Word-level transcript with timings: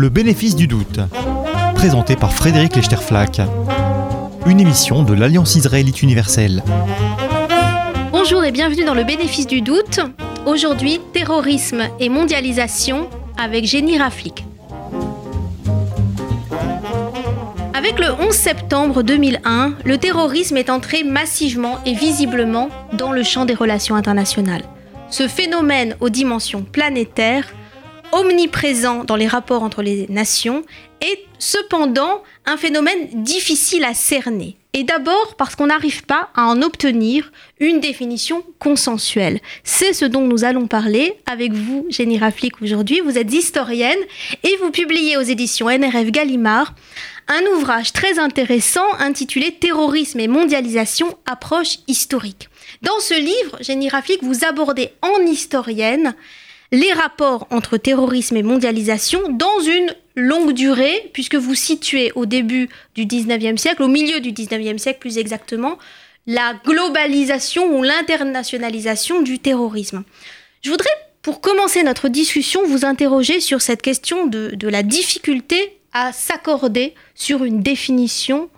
Le 0.00 0.08
bénéfice 0.08 0.56
du 0.56 0.66
doute, 0.66 0.98
présenté 1.74 2.16
par 2.16 2.32
Frédéric 2.32 2.74
Lechterflack, 2.74 3.42
une 4.46 4.58
émission 4.58 5.02
de 5.02 5.12
l'Alliance 5.12 5.56
israélite 5.56 6.02
universelle. 6.02 6.62
Bonjour 8.10 8.42
et 8.42 8.50
bienvenue 8.50 8.86
dans 8.86 8.94
Le 8.94 9.04
bénéfice 9.04 9.46
du 9.46 9.60
doute. 9.60 10.00
Aujourd'hui, 10.46 11.02
terrorisme 11.12 11.82
et 12.00 12.08
mondialisation 12.08 13.10
avec 13.36 13.66
Jenny 13.66 13.98
Raflik. 13.98 14.46
Avec 17.74 17.98
le 17.98 18.10
11 18.26 18.30
septembre 18.30 19.02
2001, 19.02 19.74
le 19.84 19.98
terrorisme 19.98 20.56
est 20.56 20.70
entré 20.70 21.04
massivement 21.04 21.78
et 21.84 21.92
visiblement 21.92 22.70
dans 22.94 23.12
le 23.12 23.22
champ 23.22 23.44
des 23.44 23.52
relations 23.52 23.96
internationales. 23.96 24.64
Ce 25.10 25.28
phénomène 25.28 25.94
aux 26.00 26.08
dimensions 26.08 26.62
planétaires, 26.62 27.44
omniprésent 28.12 29.04
dans 29.04 29.16
les 29.16 29.26
rapports 29.26 29.62
entre 29.62 29.82
les 29.82 30.06
nations, 30.08 30.64
est 31.00 31.24
cependant 31.38 32.22
un 32.46 32.56
phénomène 32.56 33.22
difficile 33.22 33.84
à 33.84 33.94
cerner. 33.94 34.56
Et 34.72 34.84
d'abord 34.84 35.34
parce 35.36 35.56
qu'on 35.56 35.66
n'arrive 35.66 36.04
pas 36.04 36.28
à 36.36 36.44
en 36.44 36.62
obtenir 36.62 37.32
une 37.58 37.80
définition 37.80 38.44
consensuelle. 38.60 39.40
C'est 39.64 39.92
ce 39.92 40.04
dont 40.04 40.26
nous 40.26 40.44
allons 40.44 40.68
parler 40.68 41.14
avec 41.26 41.52
vous, 41.52 41.86
Jenny 41.88 42.18
Raflik, 42.18 42.62
aujourd'hui. 42.62 43.00
Vous 43.00 43.18
êtes 43.18 43.32
historienne 43.32 43.98
et 44.44 44.56
vous 44.62 44.70
publiez 44.70 45.16
aux 45.16 45.22
éditions 45.22 45.68
NRF 45.68 46.12
Gallimard 46.12 46.74
un 47.26 47.42
ouvrage 47.56 47.92
très 47.92 48.18
intéressant 48.18 48.86
intitulé 48.98 49.52
Terrorisme 49.52 50.20
et 50.20 50.28
mondialisation, 50.28 51.16
approche 51.26 51.78
historique. 51.88 52.48
Dans 52.82 52.98
ce 53.00 53.14
livre, 53.14 53.58
Jenny 53.60 53.88
Rafik, 53.88 54.22
vous 54.22 54.44
abordez 54.44 54.90
en 55.02 55.20
historienne 55.26 56.14
les 56.72 56.92
rapports 56.92 57.46
entre 57.50 57.76
terrorisme 57.76 58.36
et 58.36 58.42
mondialisation 58.42 59.20
dans 59.30 59.60
une 59.60 59.94
longue 60.14 60.52
durée, 60.52 61.10
puisque 61.12 61.34
vous 61.34 61.54
situez 61.54 62.12
au 62.14 62.26
début 62.26 62.68
du 62.94 63.06
19e 63.06 63.56
siècle, 63.56 63.82
au 63.82 63.88
milieu 63.88 64.20
du 64.20 64.32
19e 64.32 64.78
siècle 64.78 65.00
plus 65.00 65.18
exactement, 65.18 65.78
la 66.26 66.54
globalisation 66.64 67.76
ou 67.76 67.82
l'internationalisation 67.82 69.22
du 69.22 69.38
terrorisme. 69.38 70.04
Je 70.62 70.70
voudrais, 70.70 70.90
pour 71.22 71.40
commencer 71.40 71.82
notre 71.82 72.08
discussion, 72.08 72.64
vous 72.66 72.84
interroger 72.84 73.40
sur 73.40 73.60
cette 73.60 73.82
question 73.82 74.26
de, 74.26 74.50
de 74.54 74.68
la 74.68 74.82
difficulté 74.82 75.78
à 75.92 76.12
s'accorder 76.12 76.94
sur 77.14 77.44
une 77.44 77.62
définition 77.62 78.48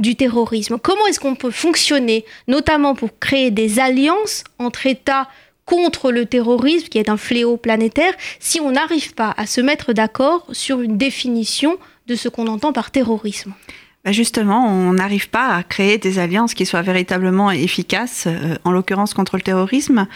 du 0.00 0.16
terrorisme. 0.16 0.78
Comment 0.82 1.06
est-ce 1.06 1.20
qu'on 1.20 1.36
peut 1.36 1.50
fonctionner, 1.50 2.24
notamment 2.48 2.94
pour 2.94 3.18
créer 3.18 3.50
des 3.50 3.78
alliances 3.78 4.44
entre 4.58 4.86
États 4.86 5.28
contre 5.70 6.10
le 6.10 6.26
terrorisme, 6.26 6.88
qui 6.88 6.98
est 6.98 7.08
un 7.08 7.16
fléau 7.16 7.56
planétaire, 7.56 8.12
si 8.40 8.60
on 8.60 8.72
n'arrive 8.72 9.14
pas 9.14 9.32
à 9.36 9.46
se 9.46 9.60
mettre 9.60 9.92
d'accord 9.92 10.44
sur 10.50 10.80
une 10.80 10.98
définition 10.98 11.78
de 12.08 12.16
ce 12.16 12.28
qu'on 12.28 12.48
entend 12.48 12.72
par 12.72 12.90
terrorisme 12.90 13.54
bah, 14.02 14.12
justement, 14.12 14.66
on 14.66 14.94
n'arrive 14.94 15.28
pas 15.28 15.54
à 15.54 15.62
créer 15.62 15.98
des 15.98 16.18
alliances 16.18 16.54
qui 16.54 16.64
soient 16.64 16.80
véritablement 16.80 17.50
efficaces, 17.50 18.24
euh, 18.26 18.56
en 18.64 18.72
l'occurrence 18.72 19.12
contre 19.12 19.36
le 19.36 19.42
terrorisme, 19.42 20.06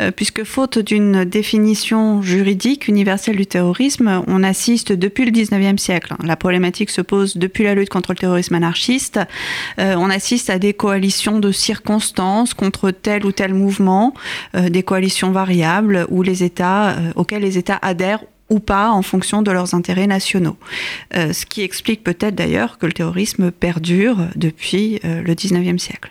euh, 0.00 0.10
puisque 0.10 0.44
faute 0.44 0.78
d'une 0.78 1.24
définition 1.24 2.22
juridique 2.22 2.88
universelle 2.88 3.36
du 3.36 3.44
terrorisme, 3.44 4.22
on 4.28 4.42
assiste 4.42 4.92
depuis 4.92 5.26
le 5.26 5.30
19e 5.30 5.76
siècle. 5.76 6.14
La 6.24 6.36
problématique 6.36 6.88
se 6.88 7.02
pose 7.02 7.36
depuis 7.36 7.64
la 7.64 7.74
lutte 7.74 7.90
contre 7.90 8.12
le 8.12 8.18
terrorisme 8.18 8.54
anarchiste. 8.54 9.20
Euh, 9.78 9.94
on 9.98 10.08
assiste 10.08 10.48
à 10.48 10.58
des 10.58 10.72
coalitions 10.72 11.38
de 11.38 11.52
circonstances 11.52 12.54
contre 12.54 12.92
tel 12.92 13.26
ou 13.26 13.32
tel 13.32 13.52
mouvement, 13.52 14.14
des 14.54 14.82
coalitions 14.82 15.32
variables 15.32 16.06
où 16.08 16.22
les 16.22 16.44
États, 16.44 16.96
auxquels 17.14 17.42
les 17.42 17.58
États 17.58 17.78
adhèrent 17.82 18.24
ou 18.50 18.58
pas 18.58 18.90
en 18.90 19.02
fonction 19.02 19.42
de 19.42 19.50
leurs 19.50 19.74
intérêts 19.74 20.06
nationaux. 20.06 20.56
Euh, 21.14 21.32
ce 21.32 21.46
qui 21.46 21.62
explique 21.62 22.04
peut-être 22.04 22.34
d'ailleurs 22.34 22.78
que 22.78 22.86
le 22.86 22.92
terrorisme 22.92 23.50
perdure 23.50 24.18
depuis 24.36 25.00
euh, 25.04 25.22
le 25.22 25.34
19e 25.34 25.78
siècle. 25.78 26.10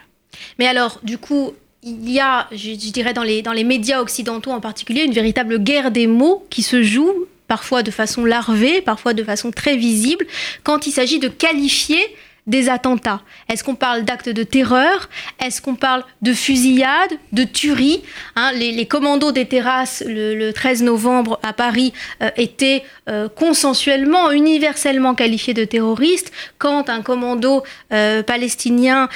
Mais 0.59 0.67
alors, 0.67 0.99
du 1.03 1.17
coup, 1.17 1.53
il 1.83 2.09
y 2.09 2.19
a, 2.19 2.47
je, 2.51 2.71
dirais, 2.91 3.13
dans 3.13 3.23
les, 3.23 3.41
dans 3.41 3.51
les 3.51 3.63
médias 3.63 4.01
occidentaux 4.01 4.51
en 4.51 4.61
particulier, 4.61 5.03
une 5.03 5.13
véritable 5.13 5.59
guerre 5.59 5.91
des 5.91 6.07
mots 6.07 6.45
qui 6.49 6.63
se 6.63 6.81
joue 6.81 7.25
parfois 7.47 7.83
de 7.83 7.91
façon 7.91 8.25
larvée, 8.25 8.81
parfois 8.81 9.13
de 9.13 9.23
façon 9.23 9.51
très 9.51 9.75
visible, 9.75 10.25
quand 10.63 10.87
il 10.87 10.91
s'agit 10.91 11.19
de 11.19 11.27
qualifier 11.27 11.99
des 12.45 12.67
attentats 12.69 13.21
Est-ce 13.49 13.63
qu'on 13.63 13.75
parle 13.75 14.03
d'actes 14.03 14.27
de 14.27 14.43
terreur? 14.43 15.09
Est-ce 15.43 15.61
qu'on 15.61 15.75
parle 15.75 16.03
de 16.21 16.33
fusillades, 16.33 17.13
de 17.31 17.45
tueries? 17.45 18.03
Hein, 18.35 18.51
les, 18.53 18.85
commandos 18.85 19.31
des 19.31 19.45
terrasses 19.45 20.03
le, 20.05 20.51
13 20.51 20.83
novembre 20.83 21.39
à 21.41 21.53
Paris 21.53 21.93
euh, 22.21 22.29
étaient 22.35 22.83
euh, 23.07 23.29
consensuellement, 23.29 24.31
universellement 24.31 25.15
qualifiés 25.15 25.53
de 25.53 25.63
terroristes. 25.63 26.33
Quand 26.57 26.89
un 26.89 27.01
commando 27.01 27.63
euh, 27.93 28.23
palestinien 28.23 29.07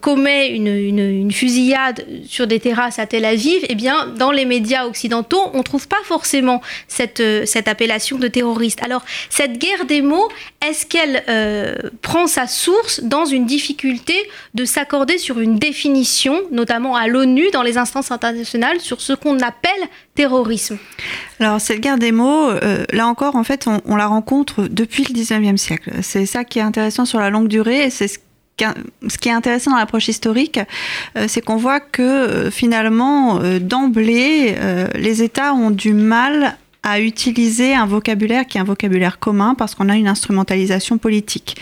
commet 0.00 0.48
une, 0.48 1.30
fusillade 1.30 2.04
sur 2.26 2.46
des 2.46 2.58
terrasses 2.58 2.98
à 2.98 3.06
Tel 3.06 3.24
Aviv, 3.24 3.64
eh 3.68 3.74
bien, 3.74 4.06
dans 4.06 4.32
les 4.32 4.44
médias 4.44 4.86
occidentaux, 4.86 5.40
on 5.54 5.58
ne 5.58 5.62
trouve 5.62 5.86
pas 5.86 6.02
forcément 6.04 6.60
cette, 6.88 7.22
cette 7.46 7.68
appellation 7.68 8.18
de 8.18 8.26
terroriste. 8.28 8.82
Alors, 8.82 9.04
cette 9.28 9.58
guerre 9.58 9.84
des 9.86 10.02
mots, 10.02 10.28
est-ce 10.66 10.86
qu'elle 10.86 11.22
prend 12.02 12.26
sa 12.26 12.39
source 12.46 13.02
dans 13.02 13.24
une 13.24 13.46
difficulté 13.46 14.14
de 14.54 14.64
s'accorder 14.64 15.18
sur 15.18 15.40
une 15.40 15.58
définition, 15.58 16.40
notamment 16.50 16.96
à 16.96 17.06
l'ONU, 17.06 17.50
dans 17.52 17.62
les 17.62 17.78
instances 17.78 18.10
internationales, 18.10 18.80
sur 18.80 19.00
ce 19.00 19.12
qu'on 19.12 19.38
appelle 19.40 19.70
terrorisme 20.14 20.78
Alors, 21.38 21.60
cette 21.60 21.80
guerre 21.80 21.98
des 21.98 22.12
mots, 22.12 22.50
euh, 22.50 22.84
là 22.92 23.06
encore, 23.06 23.36
en 23.36 23.44
fait, 23.44 23.66
on, 23.66 23.96
la 23.96 24.06
rencontre 24.06 24.64
depuis 24.68 25.04
le 25.04 25.14
19e 25.14 25.56
siècle. 25.56 25.90
C'est 26.02 26.26
ça 26.26 26.44
qui 26.44 26.58
est 26.58 26.62
intéressant 26.62 27.04
sur 27.04 27.20
la 27.20 27.30
longue 27.30 27.48
durée, 27.48 27.90
c'est 27.90 28.08
ce 28.08 28.18
ce 29.08 29.16
qui 29.16 29.30
est 29.30 29.32
intéressant 29.32 29.70
dans 29.70 29.78
l'approche 29.78 30.08
historique, 30.08 30.60
euh, 31.16 31.24
c'est 31.28 31.40
qu'on 31.40 31.56
voit 31.56 31.80
que 31.80 32.02
euh, 32.02 32.50
finalement, 32.50 33.40
d'emblée, 33.58 34.54
les 34.94 35.22
États 35.22 35.54
ont 35.54 35.70
du 35.70 35.94
mal 35.94 36.58
à 36.82 37.00
utiliser 37.00 37.74
un 37.74 37.86
vocabulaire 37.86 38.46
qui 38.46 38.56
est 38.56 38.60
un 38.60 38.64
vocabulaire 38.64 39.18
commun 39.18 39.54
parce 39.54 39.74
qu'on 39.74 39.88
a 39.88 39.96
une 39.96 40.08
instrumentalisation 40.08 40.96
politique. 40.98 41.56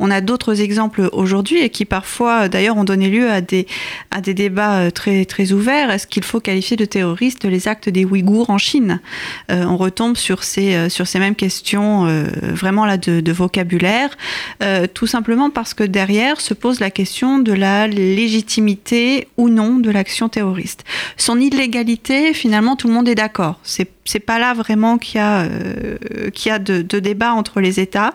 On 0.00 0.10
a 0.10 0.20
d'autres 0.20 0.60
exemples 0.60 1.08
aujourd'hui 1.12 1.60
et 1.60 1.70
qui 1.70 1.84
parfois 1.84 2.48
d'ailleurs 2.48 2.76
ont 2.76 2.84
donné 2.84 3.08
lieu 3.08 3.30
à 3.30 3.40
des, 3.40 3.66
à 4.10 4.20
des 4.20 4.34
débats 4.34 4.80
euh, 4.80 4.90
très, 4.90 5.24
très 5.26 5.52
ouverts. 5.52 5.90
Est-ce 5.90 6.06
qu'il 6.06 6.24
faut 6.24 6.40
qualifier 6.40 6.76
de 6.76 6.84
terroristes 6.84 7.44
les 7.44 7.68
actes 7.68 7.88
des 7.88 8.04
Ouïghours 8.04 8.50
en 8.50 8.58
Chine? 8.58 9.00
Euh, 9.50 9.64
On 9.64 9.76
retombe 9.76 10.16
sur 10.16 10.42
ces, 10.42 10.74
euh, 10.74 10.88
sur 10.88 11.06
ces 11.06 11.18
mêmes 11.18 11.36
questions 11.36 11.84
vraiment 12.42 12.86
là 12.86 12.96
de, 12.96 13.32
vocabulaire, 13.32 14.10
tout 14.94 15.06
simplement 15.06 15.50
parce 15.50 15.74
que 15.74 15.82
derrière 15.82 16.40
se 16.40 16.54
pose 16.54 16.80
la 16.80 16.90
question 16.90 17.38
de 17.38 17.52
la 17.52 17.86
légitimité 17.88 19.28
ou 19.36 19.48
non 19.48 19.76
de 19.76 19.90
l'action 19.90 20.28
terroriste. 20.28 20.84
Son 21.16 21.40
illégalité, 21.40 22.32
finalement, 22.32 22.76
tout 22.76 22.88
le 22.88 22.94
monde 22.94 23.08
est 23.08 23.14
d'accord. 23.14 23.60
C'est 23.62 24.20
pas 24.20 24.38
là 24.38 24.54
vraiment 24.54 24.64
qu'il 24.98 25.18
y 25.18 25.22
a, 25.22 25.42
euh, 25.42 26.30
qu'il 26.32 26.50
y 26.50 26.52
a 26.52 26.58
de, 26.58 26.82
de, 26.82 26.98
débat 26.98 27.32
entre 27.32 27.60
les 27.60 27.80
États. 27.80 28.14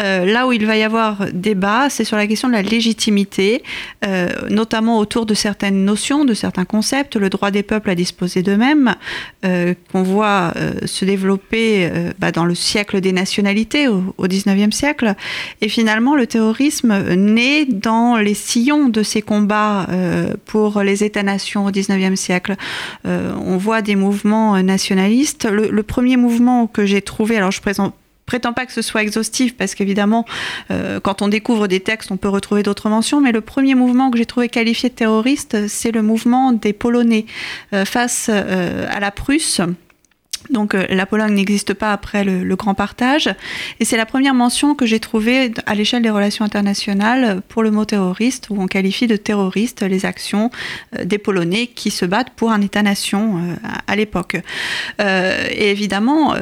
Euh, 0.00 0.24
là 0.24 0.46
où 0.46 0.52
il 0.52 0.66
va 0.66 0.76
y 0.76 0.82
avoir 0.82 1.26
débat, 1.32 1.88
c'est 1.90 2.04
sur 2.04 2.16
la 2.16 2.26
question 2.26 2.48
de 2.48 2.52
la 2.52 2.62
légitimité, 2.62 3.62
euh, 4.04 4.28
notamment 4.50 4.98
autour 4.98 5.26
de 5.26 5.34
certaines 5.34 5.84
notions, 5.84 6.24
de 6.24 6.34
certains 6.34 6.64
concepts, 6.64 7.16
le 7.16 7.30
droit 7.30 7.50
des 7.50 7.62
peuples 7.62 7.90
à 7.90 7.94
disposer 7.94 8.42
d'eux-mêmes, 8.42 8.94
qu'on 9.92 10.02
voit 10.02 10.52
se 10.86 11.04
développer 11.04 11.88
bah, 12.18 12.32
dans 12.32 12.44
le 12.44 12.56
siècle 12.56 13.00
des 13.00 13.12
nationalités, 13.12 13.86
au, 13.86 14.14
au 14.18 14.26
19e 14.26 14.72
siècle. 14.72 15.14
Et 15.60 15.68
finalement, 15.68 16.16
le 16.16 16.26
terrorisme 16.26 17.14
naît 17.14 17.64
dans 17.64 18.16
les 18.16 18.34
sillons 18.34 18.88
de 18.88 19.04
ces 19.04 19.22
combats 19.22 19.86
pour 20.46 20.82
les 20.82 21.04
États-nations 21.04 21.66
au 21.66 21.70
19e 21.70 22.16
siècle. 22.16 22.56
on 23.04 23.56
voit 23.56 23.82
des 23.82 23.94
mouvements 23.94 24.60
nationalistes 24.62 25.46
premier 25.82 26.16
mouvement 26.16 26.66
que 26.66 26.86
j'ai 26.86 27.02
trouvé, 27.02 27.36
alors 27.36 27.50
je 27.50 27.60
prétends 27.60 28.52
pas 28.52 28.66
que 28.66 28.72
ce 28.72 28.82
soit 28.82 29.02
exhaustif 29.02 29.56
parce 29.56 29.74
qu'évidemment, 29.74 30.26
euh, 30.70 31.00
quand 31.00 31.22
on 31.22 31.28
découvre 31.28 31.68
des 31.68 31.80
textes, 31.80 32.10
on 32.10 32.16
peut 32.16 32.28
retrouver 32.28 32.62
d'autres 32.62 32.88
mentions. 32.88 33.20
Mais 33.20 33.32
le 33.32 33.40
premier 33.40 33.74
mouvement 33.74 34.10
que 34.10 34.18
j'ai 34.18 34.26
trouvé 34.26 34.48
qualifié 34.48 34.88
de 34.88 34.94
terroriste, 34.94 35.68
c'est 35.68 35.92
le 35.92 36.02
mouvement 36.02 36.52
des 36.52 36.72
Polonais 36.72 37.26
euh, 37.72 37.84
face 37.84 38.28
euh, 38.28 38.86
à 38.90 39.00
la 39.00 39.10
Prusse. 39.10 39.60
Donc 40.50 40.74
euh, 40.74 40.86
la 40.90 41.06
Pologne 41.06 41.34
n'existe 41.34 41.74
pas 41.74 41.92
après 41.92 42.24
le, 42.24 42.56
grand 42.56 42.74
partage. 42.74 43.28
Et 43.80 43.84
c'est 43.84 43.96
la 43.96 44.06
première 44.06 44.34
mention 44.34 44.74
que 44.74 44.86
j'ai 44.86 45.00
trouvée 45.00 45.52
à 45.66 45.74
l'échelle 45.74 46.02
des 46.02 46.10
relations 46.10 46.44
internationales 46.44 47.42
pour 47.48 47.62
le 47.62 47.70
mot 47.70 47.84
terroriste, 47.84 48.48
où 48.50 48.60
on 48.60 48.66
qualifie 48.66 49.06
de 49.06 49.16
terroriste 49.16 49.82
les 49.82 50.06
actions 50.06 50.50
euh, 50.98 51.04
des 51.04 51.18
Polonais 51.18 51.66
qui 51.66 51.90
se 51.90 52.04
battent 52.04 52.30
pour 52.30 52.50
un 52.50 52.60
État-nation 52.60 53.38
euh, 53.38 53.54
à, 53.86 53.96
l'époque. 53.96 54.36
et 54.98 55.70
évidemment, 55.70 56.34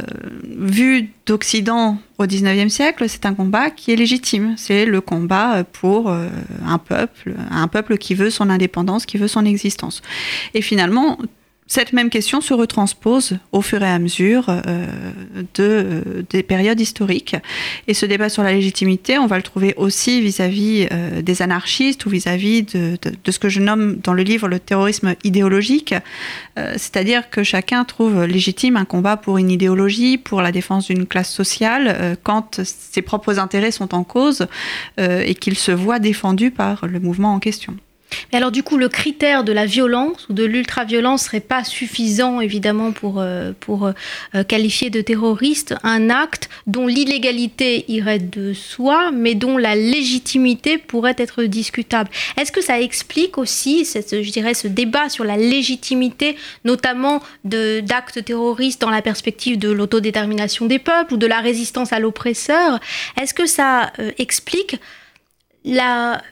vu 0.58 1.10
d'Occident 1.26 1.98
au 2.18 2.26
XIXe 2.26 2.72
siècle, 2.72 3.08
c'est 3.08 3.26
un 3.26 3.34
combat 3.34 3.70
qui 3.70 3.92
est 3.92 3.96
légitime. 3.96 4.54
C'est 4.56 4.86
le 4.86 5.00
combat 5.00 5.64
pour 5.64 6.10
un 6.10 6.78
peuple, 6.78 7.34
un 7.50 7.68
peuple 7.68 7.98
qui 7.98 8.14
veut 8.14 8.30
son 8.30 8.50
indépendance, 8.50 9.06
qui 9.06 9.18
veut 9.18 9.28
son 9.28 9.44
existence. 9.44 10.02
Et 10.54 10.62
finalement, 10.62 11.18
cette 11.66 11.94
même 11.94 12.10
question 12.10 12.42
se 12.42 12.52
retranspose 12.52 13.38
au 13.52 13.62
fur 13.62 13.82
et 13.82 13.88
à 13.88 13.98
mesure 13.98 14.50
euh, 14.50 14.86
de, 15.54 15.62
euh, 15.62 16.22
des 16.28 16.42
périodes 16.42 16.78
historiques. 16.78 17.36
Et 17.88 17.94
ce 17.94 18.04
débat 18.04 18.28
sur 18.28 18.42
la 18.42 18.52
légitimité, 18.52 19.16
on 19.16 19.26
va 19.26 19.38
le 19.38 19.42
trouver 19.42 19.72
aussi 19.78 20.20
vis-à-vis 20.20 20.86
euh, 20.92 21.22
des 21.22 21.40
anarchistes 21.40 22.04
ou 22.04 22.10
vis-à-vis 22.10 22.64
de, 22.64 22.98
de, 23.00 23.12
de, 23.24 23.30
ce 23.30 23.38
que 23.38 23.48
je 23.48 23.60
nomme 23.60 23.96
dans 23.96 24.12
le 24.12 24.22
livre 24.22 24.46
le 24.46 24.58
terrorisme 24.58 25.14
idéologique. 25.24 25.94
C'est-à-dire 26.56 27.30
que 27.30 27.42
chacun 27.42 27.84
trouve 27.84 28.24
légitime 28.24 28.76
un 28.76 28.84
combat 28.84 29.16
pour 29.16 29.38
une 29.38 29.50
idéologie, 29.50 30.18
pour 30.18 30.40
la 30.40 30.52
défense 30.52 30.86
d'une 30.86 31.06
classe 31.06 31.30
sociale, 31.30 32.16
quand 32.22 32.62
ses 32.62 33.02
propres 33.02 33.40
intérêts 33.40 33.72
sont 33.72 33.94
en 33.94 34.04
cause 34.04 34.46
et 34.98 35.34
qu'il 35.34 35.58
se 35.58 35.72
voit 35.72 35.98
défendu 35.98 36.52
par 36.52 36.86
le 36.86 37.00
mouvement 37.00 37.34
en 37.34 37.40
question. 37.40 37.76
Mais 38.32 38.38
alors 38.38 38.50
du 38.50 38.62
coup, 38.62 38.76
le 38.76 38.88
critère 38.88 39.44
de 39.44 39.52
la 39.52 39.66
violence 39.66 40.28
ou 40.28 40.32
de 40.32 40.44
l'ultra-violence 40.44 41.24
serait 41.24 41.40
pas 41.40 41.64
suffisant 41.64 42.40
évidemment 42.40 42.92
pour, 42.92 43.20
euh, 43.20 43.52
pour 43.60 43.86
euh, 43.86 44.44
qualifier 44.44 44.90
de 44.90 45.00
terroriste 45.00 45.74
un 45.82 46.10
acte 46.10 46.48
dont 46.66 46.86
l'illégalité 46.86 47.84
irait 47.88 48.18
de 48.18 48.52
soi, 48.52 49.10
mais 49.12 49.34
dont 49.34 49.56
la 49.56 49.74
légitimité 49.74 50.78
pourrait 50.78 51.16
être 51.18 51.44
discutable. 51.44 52.10
Est-ce 52.38 52.52
que 52.52 52.62
ça 52.62 52.80
explique 52.80 53.38
aussi, 53.38 53.84
cette, 53.84 54.22
je 54.22 54.30
dirais, 54.30 54.54
ce 54.54 54.68
débat 54.68 55.08
sur 55.08 55.24
la 55.24 55.36
légitimité, 55.36 56.36
notamment 56.64 57.22
d'actes 57.44 58.24
terroristes 58.24 58.80
dans 58.80 58.90
la 58.90 59.02
perspective 59.02 59.58
de 59.58 59.70
l'autodétermination 59.70 60.66
des 60.66 60.78
peuples 60.78 61.14
ou 61.14 61.16
de 61.16 61.26
la 61.26 61.40
résistance 61.40 61.92
à 61.92 61.98
l'oppresseur? 61.98 62.80
Est-ce 63.20 63.34
que 63.34 63.46
ça 63.46 63.92
euh, 63.98 64.10
explique 64.18 64.80
la 65.64 66.22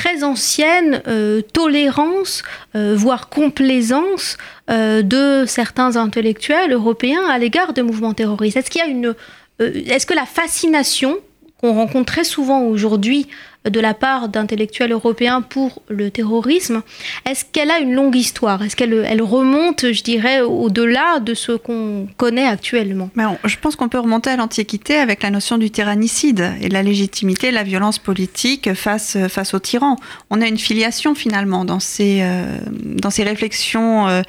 très 0.00 0.24
ancienne 0.24 1.02
euh, 1.08 1.42
tolérance, 1.42 2.42
euh, 2.74 2.94
voire 2.96 3.28
complaisance 3.28 4.38
euh, 4.70 5.02
de 5.02 5.44
certains 5.46 5.96
intellectuels 5.96 6.72
européens 6.72 7.26
à 7.28 7.36
l'égard 7.38 7.74
de 7.74 7.82
mouvements 7.82 8.14
terroristes. 8.14 8.56
Est-ce 8.56 10.06
que 10.06 10.14
la 10.14 10.24
fascination 10.24 11.18
qu'on 11.60 11.74
rencontre 11.74 12.10
très 12.10 12.24
souvent 12.24 12.62
aujourd'hui 12.62 13.28
de 13.68 13.80
la 13.80 13.92
part 13.92 14.28
d'intellectuels 14.28 14.92
européens 14.92 15.42
pour 15.42 15.82
le 15.88 16.10
terrorisme, 16.10 16.82
est-ce 17.26 17.44
qu'elle 17.44 17.70
a 17.70 17.78
une 17.78 17.92
longue 17.92 18.16
histoire? 18.16 18.62
Est-ce 18.62 18.74
qu'elle 18.74 19.04
elle 19.06 19.22
remonte, 19.22 19.92
je 19.92 20.02
dirais, 20.02 20.40
au-delà 20.40 21.20
de 21.20 21.34
ce 21.34 21.52
qu'on 21.52 22.08
connaît 22.16 22.46
actuellement? 22.46 23.10
Mais 23.16 23.24
Je 23.44 23.56
pense 23.58 23.76
qu'on 23.76 23.88
peut 23.88 23.98
remonter 23.98 24.30
à 24.30 24.36
l'Antiquité 24.36 24.96
avec 24.96 25.22
la 25.22 25.30
notion 25.30 25.58
du 25.58 25.70
tyrannicide 25.70 26.52
et 26.62 26.68
la 26.68 26.82
légitimité, 26.82 27.50
la 27.50 27.62
violence 27.62 27.98
politique 27.98 28.72
face, 28.74 29.18
face 29.28 29.52
aux 29.52 29.58
tyrans. 29.58 29.96
On 30.30 30.40
a 30.40 30.46
une 30.46 30.58
filiation 30.58 31.14
finalement 31.14 31.64
dans 31.64 31.80
ces, 31.80 32.20
euh, 32.22 32.58
dans 32.84 33.10
ces 33.10 33.24
réflexions 33.24 34.08
euh, 34.08 34.22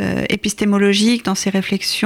euh, 0.00 0.24
épistémologiques, 0.28 1.24
dans 1.24 1.34
ces 1.34 1.50
réflexions 1.50 2.04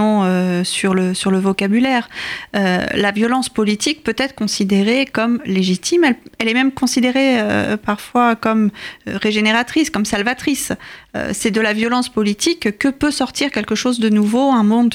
sur, 0.64 0.94
le, 0.94 1.14
sur 1.14 1.30
le 1.30 1.38
vocabulaire. 1.38 2.08
La 2.52 3.12
violence 3.12 3.48
politique 3.48 4.02
peut 4.04 4.14
être 4.16 4.34
considérée 4.34 5.06
comme 5.06 5.40
légitime, 5.44 6.04
elle, 6.04 6.16
elle 6.38 6.48
est 6.48 6.54
même 6.54 6.67
considérée 6.72 7.40
euh, 7.40 7.76
parfois 7.76 8.36
comme 8.36 8.70
euh, 9.08 9.16
régénératrice, 9.16 9.90
comme 9.90 10.04
salvatrice. 10.04 10.72
Euh, 11.16 11.30
c'est 11.32 11.50
de 11.50 11.60
la 11.60 11.72
violence 11.72 12.08
politique 12.08 12.78
que 12.78 12.88
peut 12.88 13.10
sortir 13.10 13.50
quelque 13.50 13.74
chose 13.74 14.00
de 14.00 14.08
nouveau, 14.08 14.50
un 14.50 14.62
monde 14.62 14.94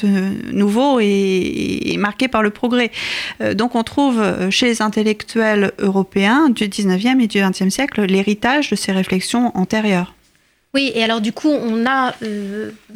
nouveau 0.52 0.98
et, 1.00 1.96
marqué 1.98 2.28
par 2.28 2.42
le 2.42 2.50
progrès. 2.50 2.90
Donc 3.54 3.74
on 3.74 3.82
trouve 3.82 4.22
chez 4.50 4.66
les 4.66 4.82
intellectuels 4.82 5.72
européens 5.78 6.50
du 6.50 6.64
19e 6.64 7.20
et 7.20 7.26
du 7.26 7.38
20e 7.38 7.70
siècle 7.70 8.04
l'héritage 8.04 8.70
de 8.70 8.76
ces 8.76 8.92
réflexions 8.92 9.56
antérieures. 9.56 10.14
Oui, 10.74 10.90
et 10.94 11.04
alors 11.04 11.20
du 11.20 11.32
coup, 11.32 11.48
on 11.50 11.86
a, 11.86 12.12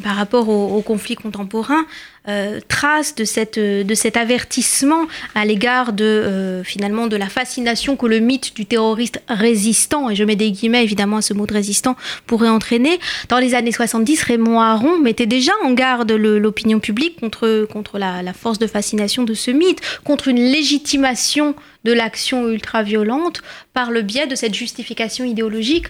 par 0.03 0.17
rapport 0.17 0.49
au, 0.49 0.77
au 0.77 0.83
conflit 0.83 1.15
contemporain, 1.15 1.87
euh, 2.29 2.61
trace 2.69 3.15
de, 3.15 3.25
cette, 3.25 3.59
de 3.59 3.95
cet 3.95 4.17
avertissement 4.17 5.07
à 5.35 5.45
l'égard 5.45 5.93
de 5.93 6.05
euh, 6.05 6.65
finalement 6.65 7.07
de 7.07 7.17
la 7.17 7.29
fascination 7.29 7.97
que 7.97 8.07
le 8.07 8.19
mythe 8.19 8.55
du 8.55 8.67
terroriste 8.67 9.23
résistant, 9.29 10.11
et 10.11 10.15
je 10.15 10.25
mets 10.25 10.37
des 10.37 10.51
guillemets 10.51 10.85
évidemment 10.85 11.19
à 11.19 11.23
ce 11.23 11.35
mot 11.35 11.47
de 11.47 11.55
résistant, 11.55 11.97
pourrait 12.27 12.49
entraîner. 12.49 12.99
Dans 13.29 13.39
les 13.39 13.55
années 13.55 13.73
70, 13.73 14.23
Raymond 14.23 14.61
Aron 14.61 14.99
mettait 14.99 15.27
déjà 15.27 15.53
en 15.65 15.73
garde 15.73 16.13
l'opinion 16.13 16.81
publique 16.81 17.19
contre, 17.19 17.67
contre 17.71 17.99
la, 17.99 18.23
la 18.23 18.33
force 18.33 18.59
de 18.59 18.67
fascination 18.67 19.25
de 19.25 19.35
ce 19.35 19.51
mythe, 19.51 19.81
contre 20.05 20.29
une 20.29 20.41
légitimation 20.41 21.55
de 21.85 21.93
l'action 21.93 22.49
ultra-violente 22.49 23.43
par 23.73 23.91
le 23.91 24.03
biais 24.03 24.27
de 24.27 24.35
cette 24.35 24.55
justification 24.55 25.25
idéologique. 25.25 25.87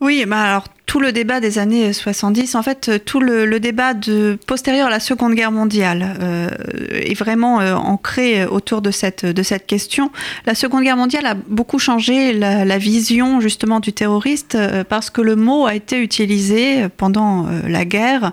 Oui, 0.00 0.24
bah 0.26 0.42
alors 0.42 0.64
tout 0.86 1.00
le 1.00 1.12
débat 1.12 1.40
des 1.40 1.58
années 1.58 1.92
70, 1.92 2.54
en 2.54 2.62
fait, 2.62 3.04
tout 3.04 3.20
le, 3.20 3.58
débat 3.60 3.94
de, 3.94 4.38
postérieur 4.46 4.88
à 4.88 4.90
la 4.90 5.00
Seconde 5.00 5.34
Guerre 5.34 5.52
mondiale 5.52 6.16
euh, 6.20 6.48
est 6.92 7.14
vraiment 7.14 7.60
euh, 7.60 7.74
ancré 7.74 8.44
autour 8.44 8.82
de 8.82 8.90
cette, 8.90 9.24
de 9.24 9.42
cette 9.42 9.66
question. 9.66 10.10
La 10.46 10.54
Seconde 10.54 10.82
Guerre 10.82 10.96
mondiale 10.96 11.26
a 11.26 11.34
beaucoup 11.34 11.78
changé 11.78 12.32
la, 12.32 12.78
vision 12.78 13.40
justement 13.40 13.80
du 13.80 13.92
terroriste 13.92 14.54
euh, 14.54 14.82
parce 14.82 15.10
que 15.10 15.20
le 15.20 15.36
mot 15.36 15.66
a 15.66 15.74
été 15.74 16.00
utilisé 16.00 16.88
pendant 16.96 17.46
euh, 17.46 17.60
la 17.68 17.84
guerre 17.84 18.32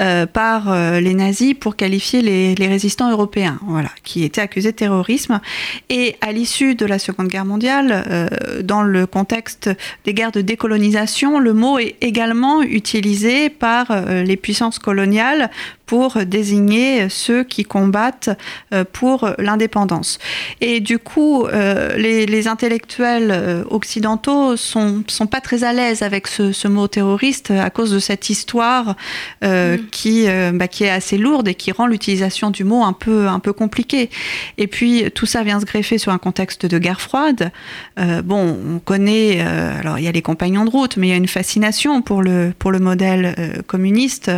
euh, 0.00 0.26
par 0.26 0.70
euh, 0.70 1.00
les 1.00 1.14
nazis 1.14 1.54
pour 1.54 1.76
qualifier 1.76 2.22
les, 2.22 2.54
les 2.54 2.66
résistants 2.68 3.10
européens, 3.10 3.58
voilà, 3.62 3.90
qui 4.04 4.24
étaient 4.24 4.40
accusés 4.40 4.72
de 4.72 4.76
terrorisme. 4.76 5.40
Et 5.88 6.16
à 6.20 6.32
l'issue 6.32 6.74
de 6.74 6.86
la 6.86 6.98
Seconde 6.98 7.28
Guerre 7.28 7.44
mondiale, 7.44 8.04
euh, 8.08 8.28
dans 8.62 8.82
le 8.82 9.06
contexte 9.06 9.70
des 10.04 10.14
guerres 10.14 10.32
de 10.32 10.40
décolonisation, 10.40 11.38
le 11.38 11.52
mot 11.52 11.78
est 11.78 11.87
également 12.00 12.62
utilisé 12.62 13.50
par 13.50 13.90
euh, 13.90 14.22
les 14.22 14.36
puissances 14.36 14.78
coloniales 14.78 15.50
pour 15.88 16.18
désigner 16.26 17.08
ceux 17.08 17.44
qui 17.44 17.64
combattent 17.64 18.30
euh, 18.74 18.84
pour 18.92 19.30
l'indépendance. 19.38 20.18
Et 20.60 20.80
du 20.80 20.98
coup, 20.98 21.46
euh, 21.46 21.96
les, 21.96 22.26
les, 22.26 22.46
intellectuels 22.46 23.30
euh, 23.30 23.64
occidentaux 23.70 24.56
sont, 24.56 25.02
sont 25.08 25.26
pas 25.26 25.40
très 25.40 25.64
à 25.64 25.72
l'aise 25.72 26.02
avec 26.02 26.26
ce, 26.26 26.52
ce, 26.52 26.68
mot 26.68 26.88
terroriste 26.88 27.50
à 27.50 27.70
cause 27.70 27.90
de 27.90 27.98
cette 27.98 28.28
histoire 28.28 28.96
mmh. 29.42 29.48
qui, 29.90 30.26
bah, 30.52 30.68
qui 30.68 30.84
est 30.84 30.90
assez 30.90 31.16
lourde 31.16 31.48
et 31.48 31.54
qui 31.54 31.72
rend 31.72 31.86
l'utilisation 31.86 32.50
du 32.50 32.64
mot 32.64 32.82
un 32.82 32.92
peu, 32.92 33.26
un 33.26 33.38
peu 33.38 33.54
compliquée. 33.54 34.10
Et 34.58 34.66
puis, 34.66 35.10
tout 35.14 35.24
ça 35.24 35.42
vient 35.42 35.58
se 35.58 35.64
greffer 35.64 35.96
sur 35.96 36.12
un 36.12 36.18
contexte 36.18 36.66
de 36.66 36.78
guerre 36.78 37.00
froide. 37.00 37.50
bon, 37.96 38.58
on 38.74 38.78
connaît, 38.78 39.40
alors 39.40 39.98
il 39.98 40.04
y 40.04 40.08
a 40.08 40.12
les 40.12 40.22
compagnons 40.22 40.66
de 40.66 40.70
route, 40.70 40.98
mais 40.98 41.08
il 41.08 41.10
y 41.10 41.14
a 41.14 41.16
une 41.16 41.28
fascination 41.28 42.02
pour 42.02 42.22
le, 42.22 42.52
pour 42.58 42.70
le 42.70 42.78
modèle 42.78 43.62
communiste 43.66 44.30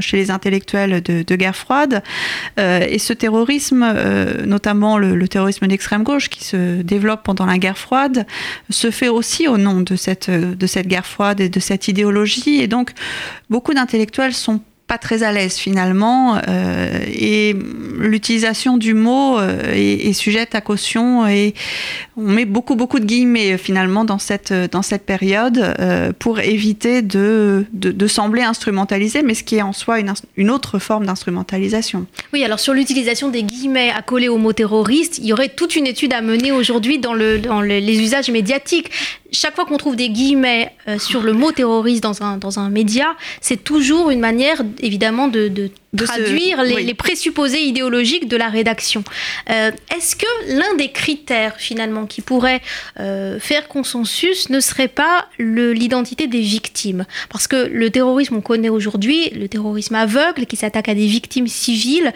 chez 0.00 0.16
les 0.16 0.30
intellectuels 0.30 0.85
de, 0.86 1.36
guerre 1.36 1.56
froide. 1.56 2.02
Euh, 2.58 2.86
et 2.88 2.98
ce 2.98 3.12
terrorisme, 3.12 3.84
euh, 3.86 4.46
notamment 4.46 4.98
le, 4.98 5.14
le 5.16 5.28
terrorisme 5.28 5.66
d'extrême 5.66 6.02
gauche 6.02 6.28
qui 6.28 6.44
se 6.44 6.82
développe 6.82 7.22
pendant 7.22 7.46
la 7.46 7.58
guerre 7.58 7.78
froide, 7.78 8.26
se 8.70 8.90
fait 8.90 9.08
aussi 9.08 9.48
au 9.48 9.58
nom 9.58 9.80
de 9.80 9.96
cette, 9.96 10.30
de 10.30 10.66
cette 10.66 10.86
guerre 10.86 11.06
froide 11.06 11.40
et 11.40 11.48
de 11.48 11.60
cette 11.60 11.88
idéologie. 11.88 12.60
Et 12.60 12.66
donc, 12.66 12.92
beaucoup 13.50 13.74
d'intellectuels 13.74 14.34
sont 14.34 14.60
pas 14.86 14.98
très 14.98 15.24
à 15.24 15.32
l'aise 15.32 15.56
finalement 15.56 16.38
euh, 16.48 17.00
et 17.06 17.56
l'utilisation 17.98 18.76
du 18.76 18.94
mot 18.94 19.38
euh, 19.38 19.72
est, 19.74 20.12
sujette 20.12 20.54
à 20.54 20.60
caution 20.60 21.26
et 21.26 21.54
on 22.16 22.22
met 22.22 22.44
beaucoup 22.44 22.76
beaucoup 22.76 23.00
de 23.00 23.04
guillemets 23.04 23.58
finalement 23.58 24.04
dans 24.04 24.18
cette 24.18 24.52
dans 24.52 24.82
cette 24.82 25.04
période 25.04 25.58
euh, 25.80 26.12
pour 26.16 26.38
éviter 26.38 27.02
de, 27.02 27.64
de, 27.72 27.90
de 27.90 28.06
sembler 28.06 28.42
instrumentalisé 28.42 29.22
mais 29.22 29.34
ce 29.34 29.42
qui 29.42 29.56
est 29.56 29.62
en 29.62 29.72
soi 29.72 29.98
une, 29.98 30.12
une 30.36 30.50
autre 30.50 30.78
forme 30.78 31.06
d'instrumentalisation. 31.06 32.06
Oui 32.32 32.44
alors 32.44 32.60
sur 32.60 32.72
l'utilisation 32.72 33.28
des 33.28 33.42
guillemets 33.42 33.92
coller 34.06 34.28
au 34.28 34.38
mot 34.38 34.52
terroriste 34.52 35.18
il 35.18 35.26
y 35.26 35.32
aurait 35.32 35.48
toute 35.48 35.74
une 35.74 35.86
étude 35.86 36.12
à 36.12 36.20
mener 36.20 36.52
aujourd'hui 36.52 37.00
dans, 37.00 37.14
le, 37.14 37.40
dans 37.40 37.60
le, 37.60 37.78
les 37.78 38.00
usages 38.00 38.30
médiatiques 38.30 38.90
chaque 39.36 39.54
fois 39.54 39.66
qu'on 39.66 39.76
trouve 39.76 39.96
des 39.96 40.08
guillemets 40.08 40.72
euh, 40.88 40.98
sur 40.98 41.22
le 41.22 41.32
mot 41.32 41.52
terroriste 41.52 42.02
dans 42.02 42.22
un, 42.22 42.38
dans 42.38 42.58
un 42.58 42.70
média, 42.70 43.16
c'est 43.40 43.62
toujours 43.62 44.10
une 44.10 44.20
manière 44.20 44.62
évidemment 44.80 45.28
de, 45.28 45.48
de 45.48 45.70
traduire 45.96 46.58
ce... 46.58 46.64
les, 46.64 46.74
oui. 46.74 46.84
les, 46.84 46.94
présupposés 46.94 47.62
idéologiques 47.62 48.28
de 48.28 48.36
la 48.36 48.48
rédaction. 48.48 49.04
Euh, 49.50 49.70
Est-ce 49.94 50.16
que 50.16 50.26
l'un 50.48 50.74
des 50.76 50.90
critères 50.90 51.56
finalement 51.58 52.06
qui 52.06 52.22
pourrait 52.22 52.62
euh, 52.98 53.38
faire 53.38 53.68
consensus 53.68 54.48
ne 54.48 54.60
serait 54.60 54.88
pas 54.88 55.28
l'identité 55.38 56.26
des 56.26 56.40
victimes? 56.40 57.04
Parce 57.28 57.46
que 57.46 57.68
le 57.70 57.90
terrorisme, 57.90 58.36
on 58.36 58.40
connaît 58.40 58.70
aujourd'hui, 58.70 59.30
le 59.30 59.48
terrorisme 59.48 59.94
aveugle 59.94 60.46
qui 60.46 60.56
s'attaque 60.56 60.88
à 60.88 60.94
des 60.94 61.06
victimes 61.06 61.48
civiles, 61.48 62.12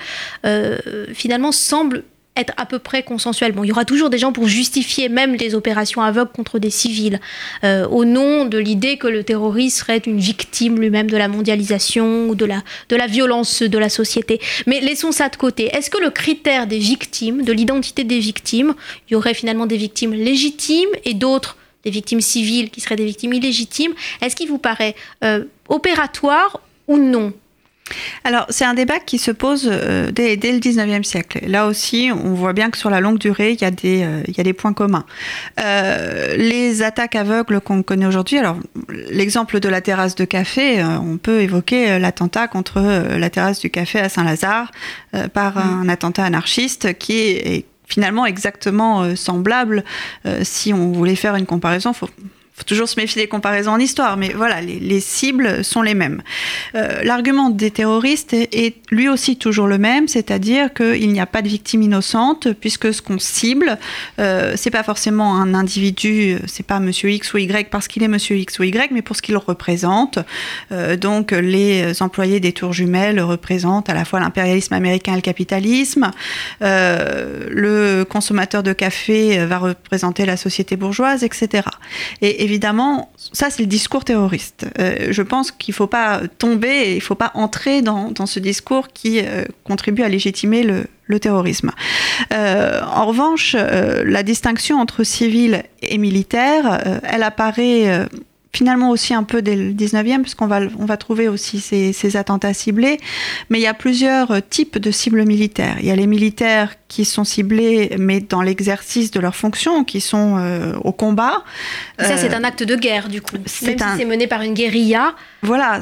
finalement 1.14 1.52
semble 1.52 2.04
être 2.36 2.52
à 2.56 2.64
peu 2.64 2.78
près 2.78 3.02
consensuel. 3.02 3.52
Bon, 3.52 3.64
il 3.64 3.68
y 3.68 3.72
aura 3.72 3.84
toujours 3.84 4.08
des 4.08 4.18
gens 4.18 4.32
pour 4.32 4.46
justifier 4.46 5.08
même 5.08 5.34
les 5.34 5.54
opérations 5.54 6.00
aveugles 6.00 6.30
contre 6.30 6.58
des 6.58 6.70
civils, 6.70 7.20
euh, 7.64 7.86
au 7.88 8.04
nom 8.04 8.44
de 8.44 8.56
l'idée 8.56 8.96
que 8.98 9.08
le 9.08 9.24
terroriste 9.24 9.78
serait 9.78 9.98
une 9.98 10.18
victime 10.18 10.78
lui-même 10.78 11.10
de 11.10 11.16
la 11.16 11.28
mondialisation 11.28 12.28
ou 12.28 12.34
de 12.34 12.44
la, 12.44 12.62
de 12.88 12.96
la 12.96 13.06
violence 13.06 13.62
de 13.62 13.78
la 13.78 13.88
société. 13.88 14.40
Mais 14.66 14.80
laissons 14.80 15.12
ça 15.12 15.28
de 15.28 15.36
côté. 15.36 15.66
Est-ce 15.74 15.90
que 15.90 15.98
le 15.98 16.10
critère 16.10 16.66
des 16.66 16.78
victimes, 16.78 17.42
de 17.42 17.52
l'identité 17.52 18.04
des 18.04 18.20
victimes, 18.20 18.74
il 19.08 19.14
y 19.14 19.16
aurait 19.16 19.34
finalement 19.34 19.66
des 19.66 19.76
victimes 19.76 20.12
légitimes 20.12 20.90
et 21.04 21.14
d'autres 21.14 21.56
des 21.84 21.90
victimes 21.90 22.20
civiles 22.20 22.70
qui 22.70 22.80
seraient 22.80 22.96
des 22.96 23.06
victimes 23.06 23.32
illégitimes, 23.32 23.92
est-ce 24.20 24.36
qu'il 24.36 24.48
vous 24.48 24.58
paraît 24.58 24.94
euh, 25.24 25.44
opératoire 25.68 26.60
ou 26.88 26.98
non? 26.98 27.32
Alors, 28.24 28.46
c'est 28.48 28.64
un 28.64 28.74
débat 28.74 28.98
qui 28.98 29.18
se 29.18 29.30
pose 29.30 29.68
euh, 29.70 30.10
dès, 30.10 30.36
le 30.36 30.58
19e 30.58 31.02
siècle. 31.02 31.40
Là 31.46 31.66
aussi, 31.66 32.10
on 32.12 32.34
voit 32.34 32.52
bien 32.52 32.70
que 32.70 32.78
sur 32.78 32.90
la 32.90 33.00
longue 33.00 33.18
durée, 33.18 33.52
il 33.52 33.60
y 33.60 33.64
a 33.64 33.70
des, 33.70 34.02
euh, 34.02 34.22
il 34.28 34.36
y 34.36 34.40
a 34.40 34.44
des 34.44 34.52
points 34.52 34.72
communs. 34.72 35.04
Euh, 35.60 36.36
les 36.36 36.82
attaques 36.82 37.16
aveugles 37.16 37.60
qu'on 37.60 37.82
connaît 37.82 38.06
aujourd'hui, 38.06 38.38
alors 38.38 38.58
l'exemple 39.10 39.60
de 39.60 39.68
la 39.68 39.80
terrasse 39.80 40.14
de 40.14 40.24
café, 40.24 40.82
on 40.84 41.16
peut 41.16 41.40
évoquer 41.40 41.98
l'attentat 41.98 42.48
contre 42.48 42.80
la 42.80 43.30
terrasse 43.30 43.60
du 43.60 43.70
café 43.70 44.00
à 44.00 44.08
Saint-Lazare 44.08 44.70
par 45.32 45.56
mmh. 45.56 45.82
un 45.82 45.88
attentat 45.88 46.24
anarchiste 46.24 46.96
qui 46.98 47.18
est 47.18 47.64
finalement 47.86 48.26
exactement 48.26 49.16
semblable. 49.16 49.84
si 50.42 50.72
on 50.72 50.92
voulait 50.92 51.16
faire 51.16 51.36
une 51.36 51.46
comparaison, 51.46 51.92
faut 51.92 52.08
faut 52.60 52.64
toujours 52.64 52.88
se 52.90 53.00
méfier 53.00 53.22
des 53.22 53.28
comparaisons 53.28 53.72
en 53.72 53.78
histoire, 53.78 54.18
mais 54.18 54.34
voilà, 54.36 54.60
les, 54.60 55.00
cibles 55.00 55.64
sont 55.64 55.80
les 55.80 55.94
mêmes. 55.94 56.22
Euh, 56.74 57.02
l'argument 57.04 57.48
des 57.48 57.70
terroristes 57.70 58.34
est, 58.34 58.76
lui 58.90 59.08
aussi 59.08 59.36
toujours 59.36 59.66
le 59.66 59.78
même, 59.78 60.08
c'est-à-dire 60.08 60.74
qu'il 60.74 61.10
n'y 61.10 61.20
a 61.20 61.26
pas 61.26 61.40
de 61.40 61.48
victime 61.48 61.80
innocente, 61.80 62.48
puisque 62.52 62.92
ce 62.92 63.00
qu'on 63.00 63.18
cible, 63.18 63.78
euh, 64.18 64.52
c'est 64.56 64.70
pas 64.70 64.82
forcément 64.82 65.36
un 65.36 65.54
individu, 65.54 66.36
c'est 66.46 66.66
pas 66.66 66.80
Monsieur 66.80 67.10
X 67.10 67.32
ou 67.32 67.38
Y 67.38 67.70
parce 67.70 67.88
qu'il 67.88 68.02
est 68.02 68.08
Monsieur 68.08 68.36
X 68.36 68.58
ou 68.58 68.64
Y, 68.64 68.90
mais 68.90 69.00
pour 69.00 69.16
ce 69.16 69.22
qu'il 69.22 69.38
représente. 69.38 70.18
Euh, 70.70 70.96
donc 70.96 71.32
les 71.32 72.02
employés 72.02 72.40
des 72.40 72.52
tours 72.52 72.74
jumelles 72.74 73.20
représentent 73.20 73.88
à 73.88 73.94
la 73.94 74.04
fois 74.04 74.20
l'impérialisme 74.20 74.74
américain 74.74 75.12
et 75.12 75.16
le 75.16 75.22
capitalisme. 75.22 76.10
le 76.60 78.04
consommateur 78.04 78.62
de 78.62 78.74
café 78.74 79.46
va 79.46 79.58
représenter 79.58 80.26
la 80.26 80.36
société 80.36 80.76
bourgeoise, 80.76 81.24
etc. 81.24 81.62
Et, 82.20 82.49
évidemment, 82.50 83.12
ça 83.32 83.48
c'est 83.48 83.62
le 83.62 83.68
discours 83.68 84.04
terroriste. 84.04 84.66
Euh, 84.78 85.08
je 85.12 85.22
pense 85.22 85.52
qu'il 85.52 85.72
ne 85.72 85.76
faut 85.76 85.86
pas 85.86 86.22
tomber, 86.38 86.90
il 86.90 86.96
ne 86.96 87.00
faut 87.00 87.14
pas 87.14 87.30
entrer 87.34 87.80
dans, 87.80 88.26
ce 88.26 88.40
discours 88.40 88.88
qui 88.88 89.20
euh, 89.20 89.44
contribue 89.64 90.02
à 90.02 90.08
légitimer 90.08 90.64
le, 90.64 90.86
terrorisme. 91.20 91.72
Euh, 92.32 92.80
en 92.82 93.06
revanche, 93.06 93.56
la 93.56 94.22
distinction 94.22 94.78
entre 94.78 95.02
civil 95.02 95.64
et 95.82 95.98
militaire, 95.98 97.00
elle 97.02 97.24
apparaît 97.24 98.06
finalement 98.52 98.90
aussi 98.90 99.14
un 99.14 99.22
peu 99.22 99.42
dès 99.42 99.56
le 99.56 99.72
19e, 99.72 100.22
puisqu'on 100.22 100.46
va, 100.46 100.60
on 100.78 100.84
va 100.84 100.96
trouver 100.96 101.28
aussi 101.28 101.60
ces, 101.60 101.92
ces, 101.92 102.16
attentats 102.16 102.52
ciblés. 102.52 102.98
Mais 103.48 103.58
il 103.58 103.62
y 103.62 103.66
a 103.66 103.74
plusieurs 103.74 104.40
types 104.48 104.78
de 104.78 104.90
cibles 104.90 105.24
militaires. 105.24 105.76
Il 105.80 105.86
y 105.86 105.90
a 105.90 105.96
les 105.96 106.06
militaires 106.06 106.74
qui 106.88 107.04
sont 107.04 107.24
ciblés, 107.24 107.94
mais 107.98 108.20
dans 108.20 108.42
l'exercice 108.42 109.12
de 109.12 109.20
leurs 109.20 109.36
fonctions, 109.36 109.84
qui 109.84 110.00
sont 110.00 110.36
euh, 110.38 110.74
au 110.82 110.92
combat. 110.92 111.44
ça, 111.98 112.16
c'est 112.16 112.32
euh, 112.32 112.36
un 112.36 112.44
acte 112.44 112.64
de 112.64 112.74
guerre, 112.74 113.08
du 113.08 113.22
coup. 113.22 113.36
Même 113.36 113.46
si 113.46 113.84
c'est 113.96 114.04
mené 114.04 114.26
par 114.26 114.42
une 114.42 114.54
guérilla. 114.54 115.14
Voilà, 115.42 115.80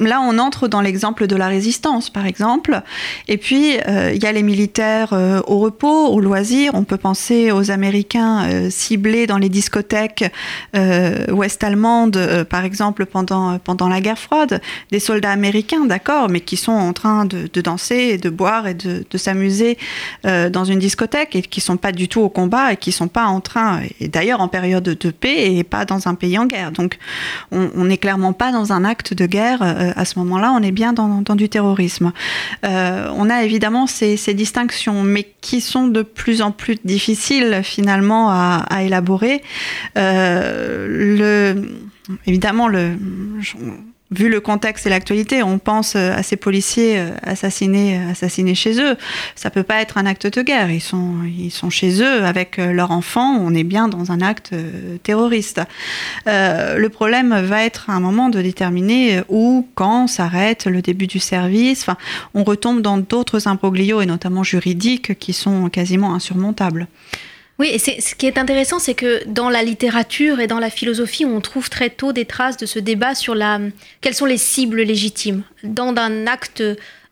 là, 0.00 0.20
on 0.20 0.38
entre 0.38 0.68
dans 0.68 0.80
l'exemple 0.80 1.26
de 1.26 1.36
la 1.36 1.48
résistance, 1.48 2.10
par 2.10 2.26
exemple. 2.26 2.80
Et 3.26 3.36
puis, 3.36 3.76
euh, 3.86 4.12
il 4.14 4.22
y 4.22 4.26
a 4.26 4.32
les 4.32 4.42
militaires 4.42 5.12
au 5.46 5.58
repos, 5.58 6.08
au 6.08 6.20
loisir. 6.20 6.72
On 6.74 6.84
peut 6.84 6.96
penser 6.96 7.52
aux 7.52 7.70
Américains 7.70 8.70
ciblés 8.70 9.26
dans 9.26 9.38
les 9.38 9.48
discothèques 9.48 10.32
ouest-allemandes, 10.74 12.46
par 12.48 12.64
exemple, 12.64 13.06
pendant, 13.06 13.58
pendant 13.58 13.88
la 13.88 14.00
guerre 14.00 14.18
froide. 14.18 14.60
Des 14.90 15.00
soldats 15.00 15.32
américains, 15.32 15.84
d'accord, 15.86 16.28
mais 16.28 16.40
qui 16.40 16.56
sont 16.56 16.72
en 16.72 16.92
train 16.92 17.24
de, 17.24 17.48
danser 17.60 18.18
de 18.18 18.30
boire 18.30 18.66
et 18.66 18.74
de, 18.74 19.04
de 19.08 19.18
s'amuser 19.18 19.78
euh, 20.26 20.50
dans 20.50 20.64
une 20.64 20.78
discothèque 20.78 21.36
et 21.36 21.42
qui 21.42 21.60
sont 21.60 21.76
pas 21.76 21.92
du 21.92 22.08
tout 22.08 22.20
au 22.20 22.28
combat 22.28 22.72
et 22.72 22.76
qui 22.76 22.92
sont 22.92 23.08
pas 23.08 23.26
en 23.26 23.40
train, 23.40 23.80
et 24.00 24.08
d'ailleurs 24.08 24.40
en 24.40 24.48
période 24.48 24.84
de 24.84 25.10
paix 25.10 25.54
et 25.54 25.64
pas 25.64 25.84
dans 25.84 26.08
un 26.08 26.14
pays 26.14 26.38
en 26.38 26.46
guerre. 26.46 26.72
Donc 26.72 26.98
on 27.52 27.84
n'est 27.84 27.98
clairement 27.98 28.32
pas 28.32 28.52
dans 28.52 28.72
un 28.72 28.77
acte 28.84 29.14
de 29.14 29.26
guerre 29.26 29.62
euh, 29.62 29.92
à 29.96 30.04
ce 30.04 30.18
moment-là, 30.18 30.52
on 30.52 30.62
est 30.62 30.72
bien 30.72 30.92
dans, 30.92 31.22
du 31.36 31.48
terrorisme. 31.48 32.12
Euh, 32.64 33.10
on 33.14 33.30
a 33.30 33.42
évidemment 33.44 33.86
ces, 33.86 34.16
distinctions, 34.34 35.02
mais 35.02 35.26
qui 35.40 35.60
sont 35.60 35.88
de 35.88 36.02
plus 36.02 36.42
en 36.42 36.50
plus 36.50 36.76
difficiles 36.84 37.60
finalement 37.62 38.30
à, 38.30 38.64
à 38.70 38.82
élaborer. 38.82 39.42
le, 39.96 41.54
évidemment, 42.26 42.68
le, 42.68 42.92
vu 44.10 44.28
le 44.28 44.40
contexte 44.40 44.86
et 44.86 44.90
l'actualité, 44.90 45.42
on 45.42 45.58
pense 45.58 45.94
euh, 45.94 46.16
à 46.16 46.22
ces 46.22 46.36
policiers 46.36 46.98
euh, 46.98 47.10
assassinés, 47.22 47.98
euh, 47.98 48.10
assassinés 48.12 48.54
chez 48.54 48.80
eux. 48.80 48.96
Ça 49.34 49.50
peut 49.50 49.62
pas 49.62 49.80
être 49.82 49.98
un 49.98 50.06
acte 50.06 50.26
de 50.26 50.42
guerre. 50.42 50.70
Ils 50.70 50.80
sont, 50.80 51.16
ils 51.24 51.50
sont 51.50 51.70
chez 51.70 52.02
eux 52.02 52.24
avec 52.24 52.56
leurs 52.56 52.90
enfants. 52.90 53.38
On 53.40 53.54
est 53.54 53.64
bien 53.64 53.88
dans 53.88 54.10
un 54.10 54.20
acte 54.20 54.54
terroriste. 55.02 55.60
Euh, 56.26 56.78
le 56.78 56.88
problème 56.88 57.38
va 57.40 57.64
être 57.64 57.90
à 57.90 57.92
un 57.92 58.00
moment 58.00 58.28
de 58.28 58.40
déterminer 58.40 59.20
où, 59.28 59.68
quand 59.74 60.06
s'arrête 60.06 60.66
le 60.66 60.82
début 60.82 61.06
du 61.06 61.18
service. 61.18 61.82
Enfin, 61.82 61.96
on 62.34 62.44
retombe 62.44 62.80
dans 62.80 62.98
d'autres 62.98 63.46
imbroglios 63.46 64.00
et 64.00 64.06
notamment 64.06 64.42
juridiques 64.42 65.18
qui 65.18 65.32
sont 65.32 65.68
quasiment 65.68 66.14
insurmontables. 66.14 66.88
Oui, 67.58 67.70
et 67.72 67.78
ce 67.78 68.14
qui 68.14 68.26
est 68.26 68.38
intéressant, 68.38 68.78
c'est 68.78 68.94
que 68.94 69.26
dans 69.26 69.50
la 69.50 69.64
littérature 69.64 70.38
et 70.38 70.46
dans 70.46 70.60
la 70.60 70.70
philosophie, 70.70 71.24
on 71.24 71.40
trouve 71.40 71.68
très 71.68 71.90
tôt 71.90 72.12
des 72.12 72.24
traces 72.24 72.56
de 72.56 72.66
ce 72.66 72.78
débat 72.78 73.16
sur 73.16 73.34
la, 73.34 73.58
quelles 74.00 74.14
sont 74.14 74.26
les 74.26 74.36
cibles 74.36 74.82
légitimes. 74.82 75.42
Dans 75.64 75.92
un 75.96 76.28
acte 76.28 76.62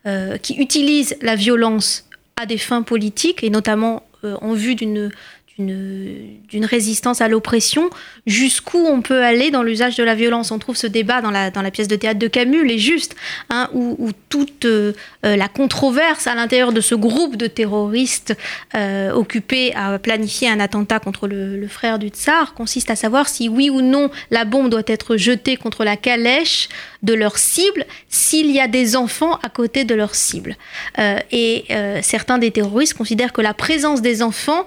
euh, 0.07 0.39
qui 0.39 0.55
utilise 0.55 1.17
la 1.21 1.35
violence 1.35 2.09
à 2.37 2.47
des 2.47 2.59
fins 2.59 2.83
politiques, 2.83 3.43
et 3.43 3.51
notamment 3.51 4.05
euh, 4.23 4.37
en 4.41 4.53
vue 4.53 4.77
d'une 4.77 5.11
d'une 5.59 6.65
résistance 6.65 7.23
à 7.23 7.29
l'oppression, 7.29 7.89
jusqu'où 8.27 8.79
on 8.79 9.01
peut 9.01 9.23
aller 9.23 9.51
dans 9.51 9.63
l'usage 9.63 9.97
de 9.97 10.05
la 10.05 10.15
violence? 10.15 10.51
On 10.51 10.59
trouve 10.59 10.77
ce 10.77 10.87
débat 10.87 11.23
dans 11.23 11.31
la, 11.31 11.51
dans 11.51 11.63
la 11.63 11.71
pièce 11.71 11.89
de 11.89 11.97
théâtre 11.97 12.19
de 12.19 12.29
Camus, 12.29 12.65
Les 12.67 12.79
Justes, 12.79 13.17
hein, 13.49 13.71
où, 13.73 14.11
toute 14.29 14.67
euh, 14.67 14.93
euh, 15.25 15.37
la 15.37 15.49
controverse 15.49 16.27
à 16.27 16.35
l'intérieur 16.35 16.73
de 16.73 16.81
ce 16.83 16.95
groupe 16.95 17.37
de 17.37 17.47
terroristes 17.47 18.37
euh, 18.75 19.13
occupés 19.13 19.75
à 19.75 19.99
planifier 19.99 20.49
un 20.49 20.61
attentat 20.61 20.99
contre 20.99 21.27
le, 21.27 21.57
le, 21.57 21.69
frère 21.69 21.99
du 21.99 22.09
tsar 22.09 22.55
consiste 22.55 22.91
à 22.91 22.97
savoir 22.97 23.29
si 23.29 23.49
oui 23.49 23.71
ou 23.71 23.81
non 23.81 24.11
la 24.31 24.45
bombe 24.45 24.69
doit 24.69 24.83
être 24.87 25.17
jetée 25.17 25.57
contre 25.57 25.85
la 25.85 25.97
calèche 25.97 26.69
de 27.03 27.15
leur 27.15 27.39
cible 27.39 27.87
s'il 28.09 28.51
y 28.51 28.61
a 28.61 28.69
des 28.69 28.97
enfants 28.97 29.39
à 29.43 29.49
côté 29.49 29.85
de 29.85 29.95
leur 29.95 30.15
cible. 30.15 30.57
et 30.99 31.65
certains 32.03 32.39
des 32.39 32.51
terroristes 32.51 32.95
considèrent 32.95 33.33
que 33.33 33.43
la 33.43 33.55
présence 33.55 34.03
des 34.03 34.23
enfants 34.23 34.67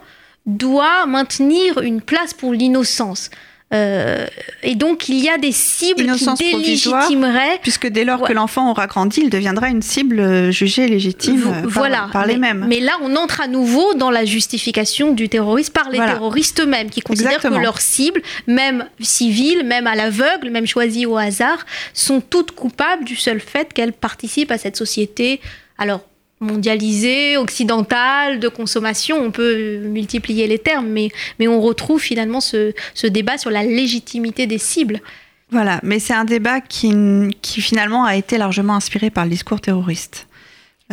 doit 0.58 1.06
maintenir 1.06 1.80
une 1.80 2.02
place 2.02 2.34
pour 2.34 2.54
l'innocence. 2.54 3.30
Euh, 3.72 4.26
et 4.64 4.76
donc, 4.76 5.10
il 5.10 5.24
y 5.24 5.30
a 5.30 5.38
des 5.38 5.52
cibles 5.52 6.12
qui 6.14 6.26
délégitimeraient. 6.26 7.60
Puisque 7.62 7.88
dès 7.88 8.04
lors 8.04 8.24
que 8.24 8.34
l'enfant 8.34 8.72
aura 8.72 8.88
grandi, 8.88 9.22
il 9.24 9.30
deviendra 9.30 9.70
une 9.70 9.82
cible 9.82 10.20
euh, 10.20 10.52
jugée 10.52 10.88
légitime 10.88 11.44
euh, 11.46 11.68
voilà. 11.68 12.10
par, 12.12 12.26
les 12.26 12.38
mêmes. 12.38 12.66
Mais 12.68 12.80
là, 12.80 12.94
on 13.04 13.16
entre 13.16 13.42
à 13.42 13.48
nouveau 13.48 13.94
dans 13.94 14.10
la 14.10 14.26
justification 14.26 15.14
du 15.14 15.30
terrorisme 15.30 15.74
par 15.74 15.90
les 15.90 16.00
terroristes 16.00 16.60
eux-mêmes, 16.62 16.90
qui 16.90 17.02
considèrent 17.02 17.40
que 17.40 17.48
leurs 17.48 17.82
cibles, 17.82 18.22
même 18.48 18.86
civiles, 19.00 19.64
même 19.64 19.86
à 19.86 19.96
l'aveugle, 19.96 20.50
même 20.50 20.66
choisies 20.66 21.06
au 21.06 21.18
hasard, 21.18 21.66
sont 21.94 22.22
toutes 22.22 22.52
coupables 22.52 23.06
du 23.06 23.16
seul 23.16 23.40
fait 23.40 23.72
qu'elles 23.74 23.94
participent 23.94 24.52
à 24.52 24.58
cette 24.58 24.78
société. 24.78 25.42
Alors, 25.78 26.02
mondialisée, 26.40 27.38
occidentale, 27.38 28.40
de 28.40 28.48
consommation. 28.48 29.18
On 29.18 29.32
peut 29.32 29.80
multiplier 29.80 30.48
les 30.48 30.60
termes, 30.60 30.88
mais, 30.88 31.10
mais 31.40 31.48
on 31.48 31.62
retrouve 31.62 32.02
finalement 32.02 32.42
ce, 32.42 32.74
ce 32.94 33.08
débat 33.08 33.38
sur 33.38 33.50
la 33.50 33.64
légitimité 33.64 34.48
des 34.48 34.58
cibles. 34.58 35.02
Voilà, 35.52 35.80
mais 35.84 36.00
c'est 36.00 36.14
un 36.14 36.26
débat 36.26 36.62
qui, 36.62 36.94
qui 37.42 37.62
finalement 37.62 38.06
a 38.06 38.16
été 38.16 38.38
largement 38.38 38.76
inspiré 38.76 39.10
par 39.10 39.26
le 39.26 39.32
discours 39.32 39.60
terroriste. 39.60 40.28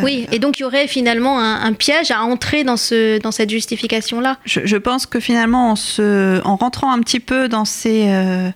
Oui, 0.02 0.26
et 0.30 0.38
donc 0.38 0.58
il 0.58 0.62
y 0.62 0.64
aurait 0.66 0.88
finalement 0.88 1.40
un, 1.40 1.72
piège 1.72 2.10
à 2.10 2.22
entrer 2.22 2.64
dans, 2.64 2.76
ce, 2.76 3.18
dans 3.18 3.30
cette 3.32 3.48
justification-là. 3.48 4.36
Je, 4.44 4.76
pense 4.76 5.06
que 5.06 5.20
finalement, 5.20 5.70
en, 5.70 5.76
se, 5.76 6.44
en 6.44 6.56
rentrant 6.56 6.92
un 6.92 7.00
petit 7.00 7.20
peu 7.20 7.48
dans 7.48 7.64
ces... 7.64 8.08
Euh, 8.08 8.50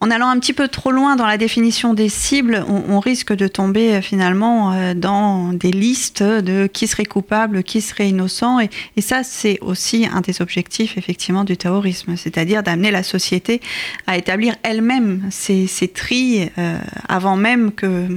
en 0.00 0.10
allant 0.10 0.28
un 0.28 0.38
petit 0.38 0.52
peu 0.52 0.68
trop 0.68 0.90
loin 0.90 1.16
dans 1.16 1.24
la 1.24 1.38
définition 1.38 1.94
des 1.94 2.10
cibles, 2.10 2.62
on, 2.68 3.00
risque 3.00 3.34
de 3.34 3.48
tomber 3.48 3.94
euh, 3.94 4.02
finalement 4.02 4.72
euh, 4.72 4.92
dans 4.92 5.54
des 5.54 5.70
listes 5.70 6.22
de 6.22 6.66
qui 6.66 6.86
serait 6.86 7.06
coupable, 7.06 7.62
qui 7.62 7.80
serait 7.80 8.10
innocent. 8.10 8.60
Et, 8.60 8.68
et 8.96 9.00
ça, 9.00 9.22
c'est 9.24 9.58
aussi 9.62 10.06
un 10.12 10.20
des 10.20 10.42
objectifs 10.42 10.98
effectivement 10.98 11.44
du 11.44 11.56
terrorisme, 11.56 12.16
c'est-à-dire 12.16 12.62
d'amener 12.62 12.90
la 12.90 13.02
société 13.02 13.62
à 14.06 14.18
établir 14.18 14.56
elle-même 14.62 15.22
ces, 15.30 15.66
ces 15.66 15.88
tris 15.88 16.50
avant 17.08 17.36
même 17.36 17.72
que 17.72 18.08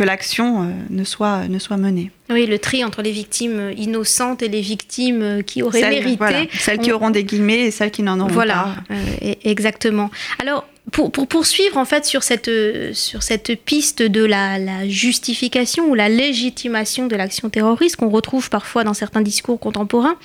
que 0.00 0.04
l'action 0.04 0.62
euh, 0.62 0.66
ne, 0.88 1.04
soit, 1.04 1.46
ne 1.46 1.58
soit 1.58 1.76
menée. 1.76 2.10
Oui, 2.30 2.46
le 2.46 2.58
tri 2.58 2.82
entre 2.84 3.02
les 3.02 3.10
victimes 3.10 3.70
innocentes 3.76 4.42
et 4.42 4.48
les 4.48 4.62
victimes 4.62 5.42
qui 5.44 5.62
auraient 5.62 5.90
mérité. 5.90 6.48
celles 6.58 6.78
qui 6.78 6.90
auront 6.90 7.10
des 7.10 7.22
guillemets 7.22 7.66
et 7.66 7.70
celles 7.70 7.90
qui 7.90 8.02
n'en 8.02 8.18
auront 8.18 8.30
voilà, 8.30 8.54
pas. 8.54 8.76
Voilà, 8.88 9.02
euh, 9.22 9.34
exactement. 9.44 10.10
Alors, 10.38 10.66
pour, 10.90 11.12
pour, 11.12 11.26
poursuivre 11.26 11.76
en 11.76 11.84
fait 11.84 12.06
sur 12.06 12.22
cette, 12.22 12.50
sur 12.94 13.22
cette 13.22 13.62
piste 13.62 14.00
de 14.00 14.24
la, 14.24 14.58
la 14.58 14.88
justification 14.88 15.90
ou 15.90 15.94
la 15.94 16.08
légitimation 16.08 17.06
de 17.06 17.14
l'action 17.14 17.50
terroriste 17.50 17.96
qu'on 17.96 18.08
retrouve 18.08 18.48
parfois 18.48 18.84
dans 18.84 18.94
certains 18.94 19.20
discours 19.20 19.60
contemporains, 19.60 20.16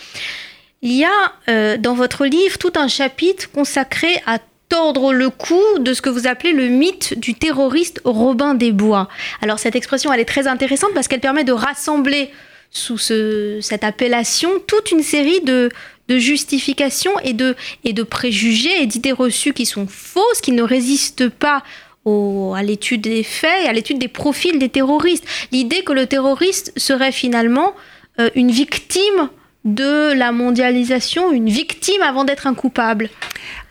il 0.82 0.94
y 0.94 1.03
a 1.03 1.34
euh, 1.50 1.75
dans 1.75 1.96
votre 1.96 2.25
livre 2.25 2.58
tout 2.60 2.74
un 2.75 2.88
chapitre 2.88 3.51
consacré 3.51 4.22
à 4.25 4.39
tordre 4.69 5.13
le 5.13 5.29
cou 5.29 5.62
de 5.79 5.93
ce 5.93 6.01
que 6.01 6.10
vous 6.10 6.27
appelez 6.27 6.53
le 6.53 6.67
mythe 6.67 7.17
du 7.19 7.34
terroriste 7.36 8.01
Robin 8.03 8.53
des 8.53 8.72
Bois. 8.72 9.07
Alors 9.41 9.60
cette 9.60 9.75
expression, 9.75 10.12
elle 10.12 10.19
est 10.19 10.25
très 10.25 10.48
intéressante 10.48 10.91
parce 10.93 11.07
qu'elle 11.07 11.19
permet 11.19 11.43
de 11.43 11.51
rassembler 11.51 12.31
sous 12.72 12.98
cette 12.98 13.84
appellation 13.84 14.50
toute 14.67 14.91
une 14.91 15.03
série 15.03 15.41
de, 15.41 15.69
justifications 16.10 17.17
et 17.24 17.34
de, 17.34 18.03
préjugés 18.03 18.81
et 18.81 18.86
d'idées 18.86 19.12
reçues 19.12 19.53
qui 19.53 19.65
sont 19.65 19.88
fausses, 19.88 20.41
qui 20.41 20.51
ne 20.51 20.63
résistent 20.63 21.29
pas 21.29 21.63
à 22.05 22.62
l'étude 22.62 23.01
des 23.01 23.24
faits 23.24 23.65
et 23.65 23.67
à 23.67 23.74
l'étude 23.74 23.98
des 23.98 24.07
profils 24.07 24.60
des 24.60 24.69
terroristes. 24.69 25.25
L'idée 25.51 25.84
que 25.84 25.93
le 25.93 26.05
terroriste 26.05 26.72
serait 26.77 27.12
finalement 27.12 27.74
euh, 28.19 28.29
une 28.36 28.51
victime 28.51 29.29
de 29.65 30.13
la 30.13 30.31
mondialisation, 30.31 31.31
une 31.31 31.50
victime 31.50 32.01
avant 32.03 32.24
d'être 32.24 32.48
un 32.48 32.53
coupable. 32.53 33.10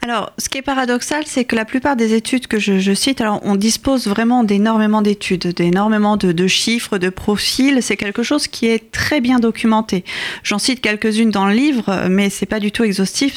Alors, 0.02 0.32
ce 0.36 0.48
qui 0.48 0.58
est 0.58 0.62
paradoxal, 0.62 1.22
c'est 1.24 1.44
que 1.44 1.56
la 1.56 1.64
plupart 1.64 1.96
des 1.96 2.12
études 2.12 2.46
que 2.46 2.58
je, 2.58 2.94
cite, 2.94 3.20
alors 3.20 3.40
on 3.42 3.56
dispose 3.56 4.06
vraiment 4.06 4.44
d'énormément 4.44 5.00
d'études, 5.00 5.46
d'énormément 5.54 6.16
de, 6.16 6.32
de, 6.32 6.46
chiffres, 6.46 6.98
de 6.98 7.08
profils. 7.08 7.82
C'est 7.82 7.96
quelque 7.96 8.22
chose 8.22 8.46
qui 8.48 8.66
est 8.66 8.90
très 8.90 9.20
bien 9.20 9.38
documenté. 9.38 10.04
J'en 10.42 10.58
cite 10.58 10.82
quelques-unes 10.82 11.30
dans 11.30 11.46
le 11.46 11.54
livre, 11.54 12.08
mais 12.10 12.28
c'est 12.28 12.44
pas 12.44 12.60
du 12.60 12.70
tout 12.70 12.84
exhaustif 12.84 13.34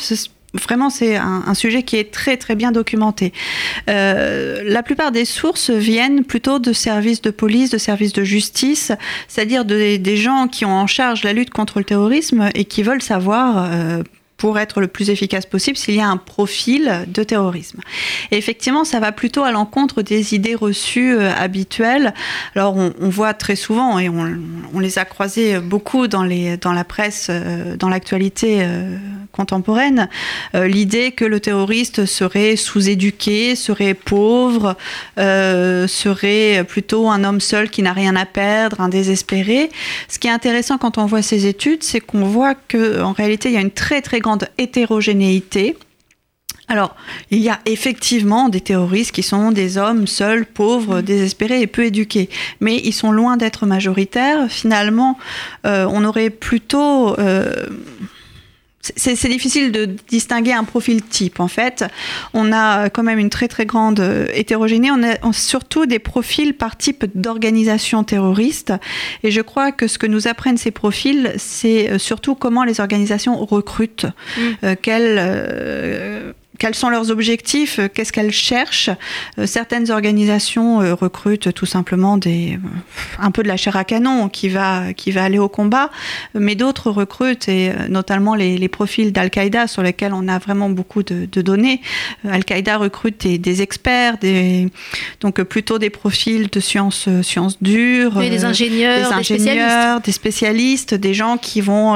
Vraiment, 0.61 0.89
c'est 0.89 1.15
un, 1.15 1.53
sujet 1.53 1.83
qui 1.83 1.97
est 1.97 2.11
très 2.11 2.37
très 2.37 2.55
bien 2.55 2.71
documenté. 2.71 3.33
Euh, 3.89 4.61
la 4.65 4.83
plupart 4.83 5.11
des 5.11 5.25
sources 5.25 5.69
viennent 5.69 6.23
plutôt 6.23 6.59
de 6.59 6.73
services 6.73 7.21
de 7.21 7.31
police, 7.31 7.69
de 7.69 7.77
services 7.77 8.13
de 8.13 8.23
justice, 8.23 8.91
c'est-à-dire 9.27 9.65
des 9.65 10.17
gens 10.17 10.47
qui 10.47 10.65
ont 10.65 10.73
en 10.73 10.87
charge 10.87 11.23
la 11.23 11.33
lutte 11.33 11.49
contre 11.49 11.79
le 11.79 11.85
terrorisme 11.85 12.49
et 12.53 12.65
qui 12.65 12.83
veulent 12.83 13.01
savoir 13.01 13.71
euh, 13.71 14.03
pour 14.37 14.59
être 14.59 14.81
le 14.81 14.87
plus 14.87 15.09
efficace 15.09 15.47
possible 15.47 15.77
s'il 15.77 15.95
y 15.95 15.99
a 15.99 16.07
un 16.07 16.17
profil 16.17 17.05
de 17.07 17.23
terrorisme. 17.23 17.79
Et 18.31 18.37
effectivement, 18.37 18.83
ça 18.83 18.99
va 18.99 19.11
plutôt 19.11 19.43
à 19.43 19.51
l'encontre 19.51 20.03
des 20.03 20.35
idées 20.35 20.53
reçues 20.53 21.15
euh, 21.15 21.33
habituelles. 21.33 22.13
Alors, 22.55 22.75
on, 22.75 23.09
voit 23.09 23.33
très 23.33 23.55
souvent, 23.55 23.97
et 23.97 24.09
on, 24.09 24.79
les 24.79 24.99
a 24.99 25.05
croisées 25.05 25.59
beaucoup 25.59 26.07
dans, 26.07 26.23
les, 26.23 26.57
dans 26.57 26.73
la 26.73 26.83
presse, 26.83 27.31
dans 27.79 27.89
l'actualité 27.89 28.63
contemporaine, 29.38 30.10
l'idée 30.53 31.12
que 31.12 31.24
le 31.24 31.39
terroriste 31.39 32.06
serait 32.06 32.56
sous-éduqué, 32.56 33.56
serait 33.56 33.94
pauvre, 33.94 34.75
serait 35.15 36.65
plutôt 36.67 37.10
un 37.10 37.24
homme 37.24 37.39
seul 37.39 37.70
qui 37.70 37.82
n'a 37.84 37.94
rien 37.94 38.15
à 38.15 38.25
perdre, 38.25 38.82
un 38.82 38.89
désespéré. 38.89 39.70
Ce 40.10 40.20
qui 40.20 40.27
est 40.27 40.32
intéressant 40.32 40.77
quand 40.77 40.98
on 40.98 41.06
voit 41.06 41.22
ces 41.22 41.46
études, 41.46 41.84
c'est 41.84 42.01
qu'on 42.01 42.25
voit 42.25 42.56
qu'en 42.56 43.13
réalité, 43.13 43.50
il 43.50 43.56
y 43.56 43.58
a 43.58 43.62
une 43.62 43.72
très 43.72 44.01
très 44.01 44.20
grande 44.20 44.48
hétérogénéité. 44.58 45.77
Alors, 46.70 46.96
il 47.32 47.39
y 47.39 47.50
a 47.50 47.60
effectivement 47.65 48.50
des 48.50 48.60
terroristes 48.60 49.13
qui 49.13 49.24
sont 49.24 49.51
des 49.51 49.77
hommes 49.77 50.06
seuls, 50.06 50.46
pauvres, 50.46 51.00
mmh. 51.00 51.01
désespérés 51.01 51.62
et 51.62 51.67
peu 51.67 51.86
éduqués, 51.86 52.29
mais 52.60 52.75
ils 52.84 52.94
sont 52.94 53.13
loin 53.13 53.38
d'être 53.38 53.65
majoritaires. 53.65 54.50
Finalement, 54.50 55.17
euh, 55.65 55.88
on 55.89 56.03
aurait 56.03 56.29
plutôt... 56.29 57.17
Euh, 57.20 57.67
c'est 58.96 59.29
difficile 59.29 59.72
de 59.72 59.86
distinguer 60.08 60.53
un 60.53 60.63
profil 60.63 61.01
type 61.03 61.39
en 61.39 61.48
fait. 61.48 61.86
On 62.34 62.51
a 62.51 62.89
quand 62.89 63.03
même 63.03 63.20
une 63.20 63.29
très 63.29 63.48
très 63.48 63.65
grande 63.65 64.00
euh, 64.00 64.27
hétérogénéité. 64.34 64.96
On 64.96 65.03
a 65.03 65.34
surtout 65.34 65.86
des 65.86 66.00
profils 66.00 66.56
par 66.56 66.77
type 66.77 67.06
d'organisation 67.15 68.03
terroriste. 68.03 68.74
Et 69.24 69.32
je 69.32 69.41
crois 69.41 69.72
que 69.72 69.88
ce 69.88 69.98
que 69.98 70.08
nous 70.08 70.27
apprennent 70.27 70.58
ces 70.58 70.72
profils, 70.72 71.34
c'est 71.38 71.98
surtout 71.98 72.36
comment 72.36 72.63
les 72.63 72.79
organisations 72.79 73.38
recrutent, 73.46 74.06
mmh. 74.06 74.41
euh, 74.63 74.75
quelles 74.82 76.36
quels 76.57 76.75
sont 76.75 76.89
leurs 76.89 77.11
objectifs, 77.11 77.79
euh, 77.79 77.87
qu'est-ce 77.93 78.11
qu'elles 78.11 78.31
cherchent. 78.31 78.89
Euh, 79.37 79.45
certaines 79.45 79.91
organisations 79.91 80.81
euh, 80.81 80.93
recrutent 80.93 81.53
tout 81.53 81.65
simplement 81.65 82.17
des, 82.17 82.59
un 83.19 83.31
peu 83.31 83.43
de 83.43 83.47
la 83.47 83.57
chair 83.57 83.75
à 83.75 83.83
canon 83.83 84.29
qui 84.29 84.49
va, 84.49 84.93
qui 84.93 85.11
va 85.11 85.23
aller 85.23 85.39
au 85.39 85.49
combat, 85.49 85.89
mais 86.33 86.55
d'autres 86.55 86.91
recrutent, 86.91 87.47
et 87.47 87.71
notamment 87.89 88.36
les, 88.36 88.58
les 88.58 88.67
profils 88.67 89.12
d'Al-Qaïda 89.12 89.67
sur 89.67 89.84
lesquels 89.84 90.13
on 90.13 90.27
a 90.27 90.39
vraiment 90.39 90.69
beaucoup 90.69 91.03
de, 91.03 91.27
de 91.32 91.41
données. 91.41 91.82
Al-Qaïda 92.27 92.77
recrute 92.77 93.21
des, 93.21 93.38
des, 93.38 93.62
experts, 93.62 94.17
des, 94.17 94.69
donc 95.21 95.41
plutôt 95.43 95.79
des 95.79 95.89
profils 95.89 96.49
de 96.49 96.60
sciences, 96.60 97.08
sciences 97.21 97.62
dures, 97.62 98.19
des 98.19 98.45
ingénieurs, 98.45 99.10
des, 99.10 99.15
ingénieurs 99.15 100.01
des, 100.01 100.12
spécialistes. 100.12 100.93
des 100.93 101.13
gens 101.13 101.38
qui 101.38 101.62
vont 101.62 101.95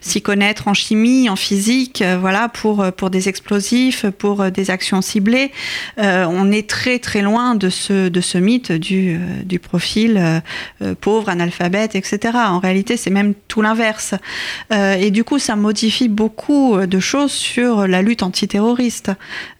s'y 0.00 0.22
connaître 0.22 0.68
en 0.68 0.74
chimie, 0.74 1.28
en 1.28 1.36
physique, 1.36 2.02
voilà, 2.20 2.48
pour, 2.48 2.84
pour 2.92 3.10
des 3.10 3.28
explosifs 3.28 4.01
pour 4.10 4.40
euh, 4.40 4.50
des 4.50 4.70
actions 4.70 5.02
ciblées. 5.02 5.52
Euh, 5.98 6.26
on 6.28 6.50
est 6.50 6.68
très 6.68 6.98
très 6.98 7.22
loin 7.22 7.54
de 7.54 7.68
ce, 7.68 8.08
de 8.08 8.20
ce 8.20 8.38
mythe 8.38 8.72
du, 8.72 9.14
euh, 9.14 9.18
du 9.44 9.58
profil 9.58 10.42
pauvre, 11.00 11.28
analphabète, 11.28 11.94
etc. 11.94 12.32
En 12.34 12.58
réalité, 12.58 12.96
c'est 12.96 13.10
même 13.10 13.34
tout 13.48 13.62
l'inverse. 13.62 14.14
et 14.70 15.10
du 15.10 15.24
coup, 15.24 15.38
ça 15.38 15.56
modifie 15.56 16.08
beaucoup 16.08 16.76
de 16.78 17.00
choses 17.00 17.32
sur 17.32 17.86
la 17.86 18.02
lutte 18.02 18.22
antiterroriste. 18.22 19.10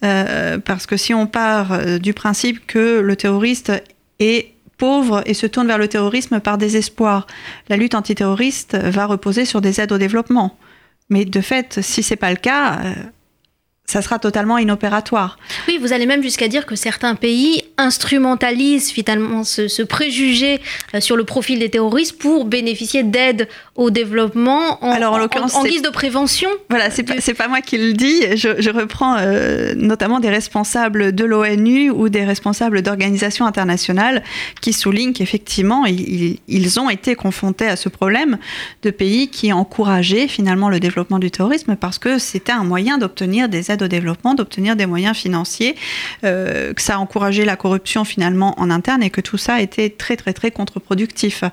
parce 0.01 0.87
que 0.87 0.97
si 0.97 1.15
on 1.15 1.27
part 1.27 1.99
du 1.99 2.13
principe 2.13 2.67
que 2.67 3.01
le 3.01 3.17
terroriste 3.17 3.73
est 4.19 4.53
pauvre 4.79 5.23
et 5.27 5.35
se 5.35 5.47
tourne 5.47 5.69
vers 5.69 5.79
le 5.79 5.89
terrorisme 5.89 6.41
par 6.41 6.59
désespoir. 6.59 7.27
La 7.69 7.77
lutte 7.77 7.95
antiterroriste 7.95 8.77
va 8.77 9.07
reposer 9.07 9.45
sur 9.45 9.61
des 9.61 9.81
aides 9.81 9.93
au 9.93 9.99
développement. 9.99 10.59
Mais 11.09 11.25
de 11.25 11.41
fait, 11.41 11.81
si 11.83 12.03
c'est 12.03 12.17
pas 12.17 12.31
le 12.31 12.37
cas, 12.37 12.81
ça 13.87 14.03
sera 14.03 14.19
totalement 14.19 14.59
inopératoire. 14.59 15.39
Oui, 15.69 15.79
vous 15.79 15.93
allez 15.93 16.07
même 16.07 16.23
jusqu'à 16.23 16.49
dire 16.49 16.67
que 16.67 16.77
certains 16.77 17.15
pays 17.15 17.62
instrumentalisent 17.83 18.91
finalement 18.91 19.45
ce, 19.45 19.83
préjugé 19.83 20.61
euh, 20.95 21.01
sur 21.01 21.17
le 21.17 21.25
profil 21.25 21.59
des 21.59 21.69
terroristes 21.69 22.19
pour 22.19 22.45
bénéficier 22.45 23.03
d'aide 23.03 23.49
au 23.75 23.91
développement 23.91 24.83
en, 24.85 24.91
Alors, 24.91 25.15
en, 25.15 25.65
guise 25.65 25.83
de 25.83 25.91
prévention. 25.91 26.49
Voilà, 26.71 26.91
c'est 26.91 27.03
pas, 27.03 27.15
pas 27.35 27.49
moi 27.49 27.61
qui 27.61 27.79
le 27.79 27.93
dis. 27.93 28.37
Je, 28.37 28.71
reprends 28.71 29.17
euh, 29.19 29.75
notamment 29.77 30.21
des 30.21 30.31
responsables 30.31 31.13
de 31.13 31.25
l'ONU 31.25 31.91
ou 31.91 32.09
des 32.09 32.25
responsables 32.25 32.83
d'organisations 32.83 33.47
internationales 33.47 34.23
qui 34.61 34.73
soulignent 34.73 35.13
qu'effectivement, 35.13 35.85
ils, 35.85 36.39
ils, 36.49 36.81
ont 36.81 36.89
été 36.89 37.15
confrontés 37.15 37.67
à 37.67 37.77
ce 37.77 37.89
problème 37.89 38.39
de 38.83 38.91
pays 38.91 39.29
qui 39.29 39.53
encourageaient 39.53 40.29
finalement 40.29 40.69
le 40.69 40.81
développement 40.81 41.19
du 41.19 41.31
terrorisme 41.31 41.77
parce 41.77 41.99
que 41.99 42.19
c'était 42.19 42.53
un 42.53 42.65
moyen 42.65 42.99
d'obtenir 42.99 43.49
des 43.49 43.71
aides 43.71 43.83
au 43.83 43.89
développement, 43.89 44.35
d'obtenir 44.35 44.77
des 44.77 44.87
moyens 44.87 45.17
financiers, 45.17 45.75
euh, 46.25 46.73
que 46.73 46.81
ça 46.81 46.95
a 46.95 46.99
encouragé 46.99 47.45
la 47.45 47.57
corruption 47.57 47.72
finalement 48.05 48.55
en 48.59 48.71
interne 48.71 49.03
et 49.03 49.11
que 49.11 49.21
tout 49.21 49.39
ça 49.39 49.55
été 49.61 49.91
très 49.91 50.17
très 50.17 50.33
très 50.33 50.51
contre-productif. 50.51 51.45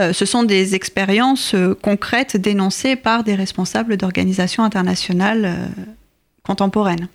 Euh, 0.00 0.12
ce 0.12 0.24
sont 0.24 0.42
des 0.42 0.74
expériences 0.74 1.54
euh, 1.54 1.74
concrètes 1.80 2.36
dénoncées 2.36 2.96
par 2.96 3.24
des 3.24 3.34
responsables 3.34 3.96
d'organisations 3.96 4.64
internationales 4.64 5.70
contemporaines. 6.42 7.08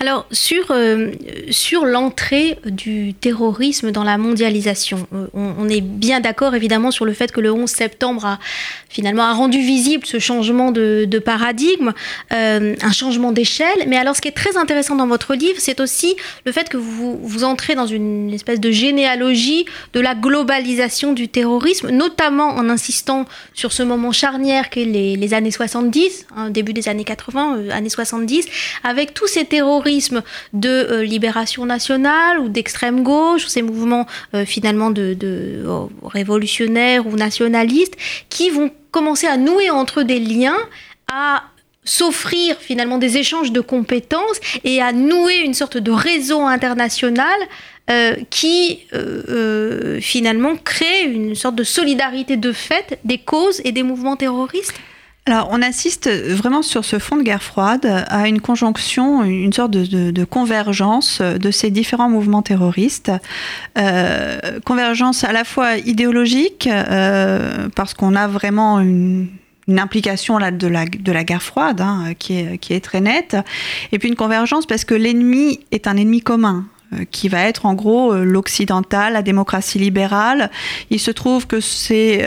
Alors, 0.00 0.26
sur, 0.30 0.70
euh, 0.70 1.12
sur 1.50 1.84
l'entrée 1.84 2.58
du 2.64 3.14
terrorisme 3.14 3.90
dans 3.90 4.04
la 4.04 4.18
mondialisation, 4.18 5.06
euh, 5.14 5.26
on, 5.34 5.68
est 5.68 5.80
bien 5.80 6.20
d'accord 6.20 6.54
évidemment 6.54 6.90
sur 6.90 7.04
le 7.04 7.12
fait 7.12 7.32
que 7.32 7.40
le 7.40 7.52
11 7.52 7.68
septembre 7.68 8.24
a 8.24 8.38
finalement 8.88 9.22
a 9.22 9.32
rendu 9.32 9.60
visible 9.60 10.04
ce 10.04 10.18
changement 10.18 10.72
de, 10.72 11.06
paradigme, 11.24 11.92
euh, 12.32 12.74
un 12.82 12.92
changement 12.92 13.30
d'échelle. 13.30 13.84
Mais 13.86 13.96
alors, 13.96 14.16
ce 14.16 14.20
qui 14.20 14.28
est 14.28 14.32
très 14.32 14.56
intéressant 14.56 14.96
dans 14.96 15.06
votre 15.06 15.34
livre, 15.34 15.58
c'est 15.58 15.80
aussi 15.80 16.16
le 16.44 16.52
fait 16.52 16.68
que 16.68 16.76
vous, 16.76 17.18
vous 17.22 17.44
entrez 17.44 17.74
dans 17.74 17.86
une 17.86 18.32
espèce 18.32 18.58
de 18.58 18.70
généalogie 18.70 19.64
de 19.92 20.00
la 20.00 20.14
globalisation 20.14 21.12
du 21.12 21.28
terrorisme, 21.28 21.90
notamment 21.90 22.48
en 22.48 22.68
insistant 22.68 23.26
sur 23.54 23.72
ce 23.72 23.82
moment 23.82 24.12
charnière 24.12 24.70
qu'est 24.70 24.84
les, 24.84 25.16
les 25.16 25.34
années 25.34 25.50
70, 25.50 26.26
hein, 26.36 26.50
début 26.50 26.72
des 26.72 26.88
années 26.88 27.04
80, 27.04 27.70
années 27.70 27.88
70, 27.88 28.46
avec 28.82 29.14
tous 29.14 29.28
ces 29.28 29.44
terroristes 29.44 29.59
terrorisme 29.60 30.22
de 30.54 30.70
euh, 30.70 31.04
libération 31.04 31.66
nationale 31.66 32.38
ou 32.38 32.48
d'extrême 32.48 33.02
gauche, 33.02 33.46
ces 33.46 33.60
mouvements 33.60 34.06
euh, 34.34 34.46
finalement 34.46 34.90
de, 34.90 35.18
oh, 35.68 35.90
révolutionnaires 36.02 37.06
ou 37.06 37.14
nationalistes, 37.14 37.96
qui 38.30 38.48
vont 38.48 38.70
commencer 38.90 39.26
à 39.26 39.36
nouer 39.36 39.68
entre 39.68 40.00
eux 40.00 40.04
des 40.04 40.18
liens, 40.18 40.56
à 41.12 41.44
s'offrir 41.84 42.56
finalement 42.58 42.96
des 42.96 43.18
échanges 43.18 43.52
de 43.52 43.60
compétences 43.60 44.40
et 44.64 44.80
à 44.80 44.92
nouer 44.92 45.36
une 45.44 45.54
sorte 45.54 45.76
de 45.76 45.90
réseau 45.90 46.40
international 46.40 47.38
euh, 47.90 48.14
qui 48.30 48.80
finalement 50.00 50.54
crée 50.56 51.02
une 51.02 51.34
sorte 51.34 51.56
de 51.56 51.64
solidarité 51.64 52.36
de 52.36 52.52
fait 52.52 52.98
des 53.04 53.18
causes 53.18 53.60
et 53.64 53.72
des 53.72 53.82
mouvements 53.82 54.16
terroristes 54.16 54.74
alors, 55.26 55.48
on 55.52 55.60
assiste 55.60 56.08
vraiment 56.08 56.62
sur 56.62 56.84
ce 56.84 56.98
fond 56.98 57.16
de 57.16 57.22
guerre 57.22 57.42
froide 57.42 58.04
à 58.08 58.26
une 58.26 58.40
conjonction, 58.40 59.22
une 59.22 59.52
sorte 59.52 59.70
de, 59.70 60.24
convergence 60.24 61.20
de 61.20 61.50
ces 61.50 61.70
différents 61.70 62.08
mouvements 62.08 62.42
terroristes. 62.42 63.12
Euh, 63.78 64.58
convergence 64.64 65.22
à 65.22 65.32
la 65.32 65.44
fois 65.44 65.76
idéologique, 65.76 66.66
euh, 66.66 67.68
parce 67.76 67.92
qu'on 67.92 68.16
a 68.16 68.28
vraiment 68.28 68.80
une 68.80 69.28
implication 69.68 70.38
là, 70.38 70.50
de, 70.50 70.66
la, 70.66 70.86
de 70.86 71.12
la 71.12 71.22
guerre 71.22 71.42
froide 71.42 71.82
hein, 71.82 72.14
qui, 72.18 72.38
est, 72.38 72.58
qui 72.58 72.72
est 72.72 72.80
très 72.80 73.02
nette, 73.02 73.36
et 73.92 73.98
puis 73.98 74.08
une 74.08 74.16
convergence 74.16 74.64
parce 74.64 74.84
que 74.84 74.94
l'ennemi 74.94 75.60
est 75.70 75.86
un 75.86 75.96
ennemi 75.96 76.22
commun 76.22 76.64
qui 77.10 77.28
va 77.28 77.44
être 77.44 77.66
en 77.66 77.74
gros 77.74 78.14
l'occidental, 78.14 79.12
la 79.12 79.22
démocratie 79.22 79.78
libérale. 79.78 80.50
Il 80.90 80.98
se 80.98 81.10
trouve 81.10 81.46
que 81.46 81.60
c'est, 81.60 82.26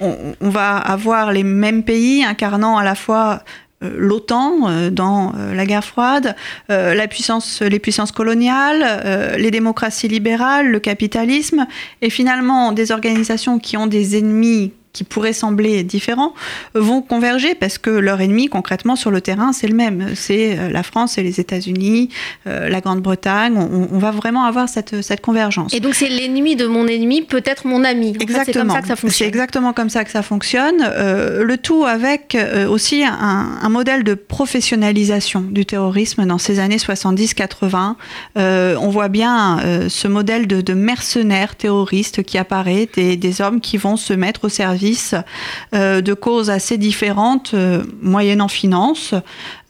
on, 0.00 0.34
on, 0.40 0.50
va 0.50 0.76
avoir 0.76 1.32
les 1.32 1.44
mêmes 1.44 1.82
pays 1.82 2.24
incarnant 2.24 2.78
à 2.78 2.84
la 2.84 2.94
fois 2.94 3.42
euh, 3.82 3.94
l'OTAN 3.96 4.68
euh, 4.68 4.90
dans 4.90 5.32
euh, 5.34 5.54
la 5.54 5.66
guerre 5.66 5.84
froide, 5.84 6.36
la 6.68 7.08
puissance, 7.08 7.62
les 7.62 7.78
puissances 7.78 8.12
coloniales, 8.12 9.36
les 9.38 9.50
démocraties 9.50 10.08
libérales, 10.08 10.68
le 10.68 10.80
capitalisme, 10.80 11.66
et 12.00 12.10
finalement 12.10 12.72
des 12.72 12.92
organisations 12.92 13.58
qui 13.58 13.76
ont 13.76 13.86
des 13.86 14.16
ennemis 14.16 14.72
qui 14.92 15.04
pourraient 15.04 15.32
sembler 15.32 15.82
différents 15.84 16.34
vont 16.74 17.00
converger 17.00 17.54
parce 17.54 17.78
que 17.78 17.90
leur 17.90 18.20
ennemi 18.20 18.48
concrètement 18.48 18.96
sur 18.96 19.10
le 19.10 19.20
terrain 19.20 19.52
c'est 19.52 19.68
le 19.68 19.74
même. 19.74 20.10
C'est 20.14 20.58
euh, 20.58 20.68
la 20.68 20.82
France 20.82 21.18
et 21.18 21.22
les 21.22 21.40
États-Unis, 21.40 22.10
euh, 22.46 22.68
la 22.68 22.80
Grande-Bretagne. 22.80 23.56
On, 23.56 23.98
va 23.98 24.10
vraiment 24.10 24.44
avoir 24.44 24.68
cette, 24.68 25.02
cette 25.02 25.20
convergence. 25.20 25.72
Et 25.72 25.80
donc 25.80 25.94
c'est 25.94 26.08
l'ennemi 26.08 26.56
de 26.56 26.66
mon 26.66 26.86
ennemi 26.86 27.22
peut 27.22 27.42
être 27.44 27.66
mon 27.66 27.84
ami. 27.84 28.16
exactement. 28.20 28.74
C'est 29.08 29.26
exactement 29.26 29.72
comme 29.72 29.90
ça 29.90 30.04
que 30.04 30.10
ça 30.10 30.22
fonctionne. 30.22 30.82
Euh, 30.82 31.44
le 31.44 31.56
tout 31.56 31.84
avec 31.84 32.36
aussi 32.68 33.04
un, 33.04 33.68
modèle 33.68 34.04
de 34.04 34.14
professionnalisation 34.14 35.40
du 35.40 35.64
terrorisme 35.64 36.26
dans 36.26 36.38
ces 36.38 36.58
années 36.58 36.76
70-80. 36.76 37.94
on 38.36 38.88
voit 38.88 39.08
bien 39.08 39.58
ce 39.88 40.08
modèle 40.08 40.46
de, 40.46 40.60
de 40.60 40.74
mercenaires 40.74 41.54
terroristes 41.56 42.22
qui 42.22 42.36
apparaît, 42.36 42.88
des, 42.94 43.16
des 43.16 43.40
hommes 43.40 43.60
qui 43.60 43.76
vont 43.76 43.96
se 43.96 44.12
mettre 44.12 44.44
au 44.44 44.48
service 44.48 44.81
euh, 45.74 46.00
de 46.00 46.14
causes 46.14 46.50
assez 46.50 46.78
différentes, 46.78 47.52
euh, 47.54 47.82
moyennant 48.00 48.48
finance, 48.48 49.14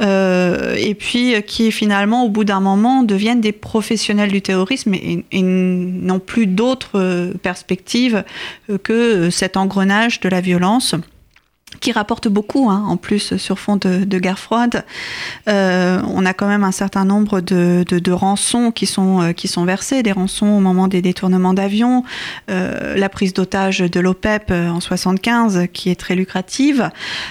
euh, 0.03 0.75
et 0.77 0.95
puis 0.95 1.35
qui 1.47 1.71
finalement, 1.73 2.25
au 2.25 2.29
bout 2.29 2.45
d'un 2.45 2.61
moment, 2.61 3.03
deviennent 3.03 3.41
des 3.41 3.53
professionnels 3.53 4.31
du 4.31 4.43
terrorisme 4.43 4.95
et, 4.95 5.25
et 5.31 5.43
n'ont 5.43 6.19
plus 6.19 6.47
d'autres 6.47 7.33
perspectives 7.43 8.25
que 8.83 9.31
cet 9.31 9.57
engrenage 9.57 10.21
de 10.21 10.29
la 10.29 10.41
violence 10.41 10.95
qui 11.81 11.93
rapporte 11.93 12.29
beaucoup 12.29 12.71
hein, 12.71 12.85
en 12.87 12.97
plus 12.97 13.37
sur 13.37 13.59
fond 13.59 13.77
de, 13.77 14.19
guerre 14.19 14.39
froide. 14.39 14.85
Euh, 15.49 16.01
on 16.09 16.25
a 16.27 16.33
quand 16.33 16.47
même 16.47 16.65
un 16.65 16.73
certain 16.73 17.05
nombre 17.05 17.41
de, 17.41 18.13
rançons 18.13 18.71
qui 18.71 18.87
sont, 18.87 19.23
euh, 19.23 19.33
qui 19.33 19.49
sont 19.49 19.65
versées, 19.65 20.03
des 20.03 20.13
rançons 20.13 20.47
au 20.47 20.61
moment 20.61 20.87
des 20.87 21.03
détournements 21.03 21.55
d'avions, 21.55 22.05
euh, 22.51 22.95
la 22.97 23.09
prise 23.09 23.33
d'otage 23.33 23.79
de 23.79 24.01
l'OPEP 24.01 24.51
en 24.51 24.81
75 24.81 25.67
qui 25.73 25.91
est 25.91 25.99
très 25.99 26.15
lucrative. 26.15 26.91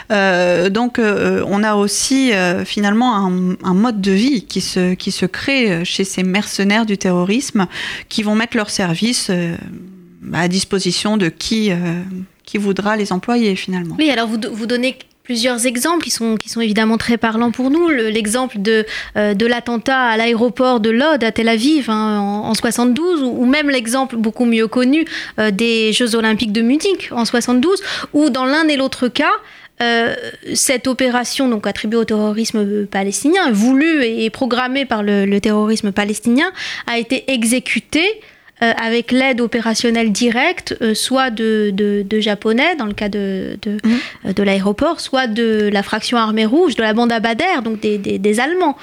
donc 0.10 1.00
on 1.00 1.64
a 1.64 1.76
aussi 1.76 2.32
finalement 2.66 3.16
un, 3.64 3.74
mode 3.74 4.02
de 4.02 4.12
vie 4.12 4.46
qui 4.46 4.62
se, 4.62 4.94
qui 4.94 5.12
se 5.12 5.26
crée 5.26 5.86
chez 5.86 6.04
ces 6.04 6.24
mercenaires 6.24 6.86
du 6.86 6.98
terrorisme 6.98 7.68
qui 8.10 8.24
vont 8.24 8.36
mettre 8.36 8.58
leur 8.58 8.70
service 8.70 9.32
à 10.34 10.48
disposition 10.48 11.18
de 11.18 11.30
qui 11.30 11.72
qui 12.44 12.58
voudra 12.58 12.98
les 12.98 13.12
employer 13.12 13.56
finalement. 13.56 13.96
Oui, 13.98 14.10
alors 14.10 14.28
vous, 14.28 14.40
vous 14.52 14.66
donnez 14.66 14.98
plusieurs 15.24 15.66
exemples 15.66 16.04
qui 16.04 16.12
sont, 16.12 16.36
qui 16.36 16.50
sont 16.50 16.62
évidemment 16.62 16.98
très 16.98 17.18
parlants 17.18 17.52
pour 17.52 17.70
nous. 17.70 17.90
L'exemple 17.90 18.62
de, 18.62 18.86
euh, 19.16 19.34
de 19.34 19.46
l'attentat 19.46 19.98
à 19.98 20.18
l'aéroport 20.18 20.80
de 20.80 20.90
Lod 20.90 21.24
à 21.24 21.32
Tel 21.32 21.48
Aviv 21.48 21.90
hein, 21.90 22.20
en, 22.44 22.54
72, 22.54 23.22
ou, 23.24 23.46
même 23.46 23.70
l'exemple 23.70 24.16
beaucoup 24.18 24.46
mieux 24.46 24.68
connu 24.68 25.06
euh, 25.40 25.52
des 25.52 25.94
Jeux 25.94 26.16
olympiques 26.16 26.52
de 26.52 26.62
Munich 26.62 27.10
en 27.12 27.26
72, 27.26 27.82
où 28.14 28.30
dans 28.30 28.46
l'un 28.46 28.68
et 28.68 28.76
l'autre 28.76 29.08
cas, 29.08 29.32
euh, 29.82 30.16
cette 30.54 30.88
opération, 30.88 31.48
donc 31.48 31.66
attribuée 31.66 31.98
au 31.98 32.06
terrorisme 32.06 32.86
palestinien, 32.86 33.52
voulue 33.52 34.04
et 34.04 34.30
programmée 34.30 34.86
par 34.86 35.02
le 35.02 35.40
terrorisme 35.40 35.92
palestinien, 35.92 36.52
a 36.88 37.00
été 37.00 37.32
exécutée 37.32 38.22
euh, 38.64 38.74
avec 38.78 39.12
l'aide 39.12 39.42
opérationnelle 39.42 40.12
directe, 40.12 40.78
euh, 40.82 40.94
soit 40.94 41.32
de, 41.32 41.72
de, 41.74 42.20
Japonais, 42.20 42.76
dans 42.76 42.86
le 42.86 42.94
cas 42.94 43.10
de, 43.10 43.58
de, 43.64 43.72
mmh. 43.72 44.00
euh, 44.28 44.34
de 44.34 44.44
l'aéroport, 44.44 45.00
soit 45.00 45.26
de 45.26 45.70
la 45.74 45.82
fraction 45.82 46.18
armée 46.18 46.46
rouge, 46.46 46.76
de 46.76 46.84
la 46.84 46.94
bande 46.94 47.12
Abadère, 47.12 47.64
donc 47.64 47.80
des, 47.80 47.98
des, 47.98 48.20
des 48.20 48.40
Allemands. 48.40 48.78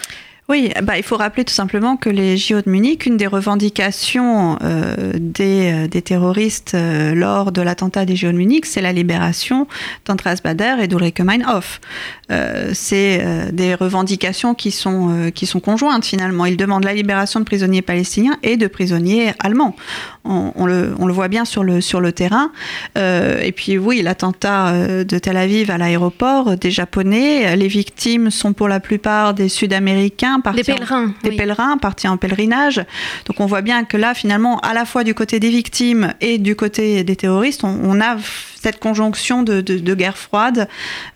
Oui, 0.51 0.73
bah, 0.83 0.97
il 0.97 1.03
faut 1.03 1.19
rappeler 1.19 1.45
tout 1.45 1.53
simplement 1.53 1.99
que 1.99 2.09
les 2.09 2.39
JO 2.39 2.63
de 2.63 2.71
Munich, 2.71 3.05
une 3.05 3.19
des 3.19 3.27
revendications 3.27 4.57
euh, 4.63 5.13
des, 5.19 5.71
euh, 5.71 5.89
des, 5.89 6.01
terroristes 6.01 6.73
euh, 6.73 7.15
lors 7.15 7.53
de 7.53 7.61
l'attentat 7.61 8.07
des 8.07 8.17
JO 8.17 8.29
de 8.29 8.39
Munich, 8.39 8.65
c'est 8.65 8.81
la 8.81 8.95
libération 8.95 9.67
d'Andreas 10.07 10.41
Bader 10.43 10.77
et 10.81 10.89
d'Ulrike 10.89 11.21
Meinhof. 11.21 11.83
Euh, 12.31 12.71
c'est 12.73 13.53
des 13.53 13.75
revendications 13.75 14.55
qui 14.55 14.71
sont, 14.71 15.31
qui 15.35 15.45
sont 15.45 15.61
conjointes 15.61 16.07
finalement. 16.07 16.47
Ils 16.47 16.57
demandent 16.57 16.85
la 16.85 16.95
libération 16.95 17.41
de 17.41 17.45
prisonniers 17.45 17.83
palestiniens 17.83 18.39
et 18.43 18.57
de 18.57 18.69
prisonniers 18.69 19.33
allemands. 19.41 19.77
On, 20.25 20.53
on, 20.57 20.65
le, 20.65 20.95
on 20.99 21.07
le, 21.07 21.13
voit 21.13 21.29
bien 21.29 21.45
sur 21.45 21.63
le, 21.63 21.83
sur 21.83 22.01
le 22.01 22.13
terrain. 22.13 22.53
et 22.97 23.53
puis 23.55 23.77
oui, 23.77 24.01
l'attentat 24.01 25.05
de 25.05 25.19
Tel 25.19 25.37
Aviv 25.37 25.71
à 25.71 25.77
l'aéroport, 25.77 26.57
des 26.57 26.71
Japonais, 26.71 27.55
les 27.57 27.69
victimes 27.69 28.31
sont 28.31 28.55
pour 28.55 28.69
la 28.69 28.81
plupart 28.81 29.35
des 29.35 29.51
Sud-Américains 29.51 30.38
des 30.55 30.65
pèlerins, 30.65 31.13
des 31.23 31.33
pèlerins 31.33 31.79
partis 31.79 32.09
en 32.09 32.17
pèlerinage. 32.17 32.85
Donc 33.27 33.41
on 33.41 33.47
voit 33.47 33.63
bien 33.63 33.85
que 33.85 33.97
là, 33.97 34.15
finalement, 34.15 34.59
à 34.61 34.75
la 34.75 34.85
fois 34.85 35.05
du 35.05 35.15
côté 35.15 35.41
des 35.41 35.51
victimes 35.51 36.15
et 36.21 36.39
du 36.39 36.57
côté 36.57 37.05
des 37.05 37.17
terroristes, 37.17 37.65
on, 37.65 38.01
a 38.01 38.17
cette 38.61 38.79
conjonction 38.79 39.43
de, 39.43 39.95
guerre 39.95 40.19
froide. 40.19 40.69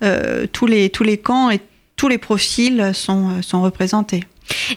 Euh, 0.03 0.47
tous, 0.53 0.67
les, 0.67 0.91
tous 0.91 1.05
les 1.05 1.19
camps 1.19 1.51
et 1.51 1.61
tous 1.97 2.09
les 2.09 2.19
profils 2.19 2.91
sont, 2.95 3.43
sont 3.43 3.63
représentés. 3.63 4.25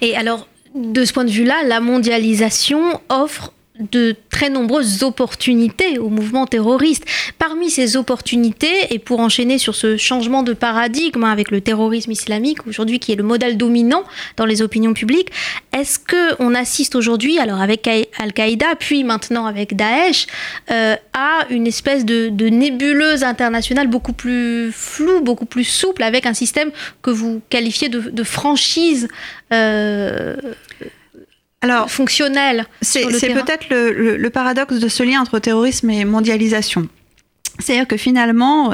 Et 0.01 0.15
alors, 0.15 0.47
de 0.75 1.05
ce 1.05 1.13
point 1.13 1.23
de 1.23 1.31
vue-là, 1.31 1.63
la 1.65 1.79
mondialisation 1.79 3.01
offre 3.09 3.51
de 3.79 4.15
très 4.29 4.49
nombreuses 4.49 5.03
opportunités 5.03 5.97
au 5.99 6.09
mouvement 6.09 6.45
terroriste. 6.45 7.05
Parmi 7.39 7.69
ces 7.69 7.97
opportunités, 7.97 8.93
et 8.93 8.99
pour 8.99 9.19
enchaîner 9.19 9.57
sur 9.57 9.75
ce 9.75 9.97
changement 9.97 10.43
de 10.43 10.53
paradigme 10.53 11.23
avec 11.23 11.51
le 11.51 11.61
terrorisme 11.61 12.11
islamique 12.11 12.65
aujourd'hui 12.67 12.99
qui 12.99 13.11
est 13.11 13.15
le 13.15 13.23
modèle 13.23 13.57
dominant 13.57 14.03
dans 14.37 14.45
les 14.45 14.61
opinions 14.61 14.93
publiques, 14.93 15.29
est-ce 15.73 15.99
que 15.99 16.41
on 16.41 16.55
assiste 16.55 16.95
aujourd'hui, 16.95 17.37
alors 17.39 17.61
avec 17.61 17.87
Al-Qaïda, 18.17 18.75
puis 18.79 19.03
maintenant 19.03 19.45
avec 19.45 19.75
Daesh, 19.75 20.27
euh, 20.71 20.95
à 21.13 21.45
une 21.49 21.67
espèce 21.67 22.05
de, 22.05 22.29
nébuleuse 22.45 23.23
internationale 23.23 23.87
beaucoup 23.87 24.13
plus 24.13 24.71
floue, 24.71 25.21
beaucoup 25.21 25.45
plus 25.45 25.63
souple, 25.63 26.03
avec 26.03 26.25
un 26.25 26.33
système 26.33 26.71
que 27.01 27.09
vous 27.09 27.41
qualifiez 27.49 27.89
de, 27.89 28.23
franchise 28.23 29.07
euh, 29.53 30.35
alors, 31.65 31.89
fonctionnel. 31.89 32.67
C'est 32.81 33.03
peut-être 33.03 33.69
le, 33.71 34.17
le, 34.17 34.29
paradoxe 34.29 34.79
de 34.79 34.87
ce 34.87 35.01
lien 35.01 35.19
entre 35.19 35.39
terrorisme 35.39 35.89
et 35.89 36.05
mondialisation. 36.05 36.87
C'est-à-dire 37.59 37.87
que 37.87 37.95
finalement, 37.95 38.71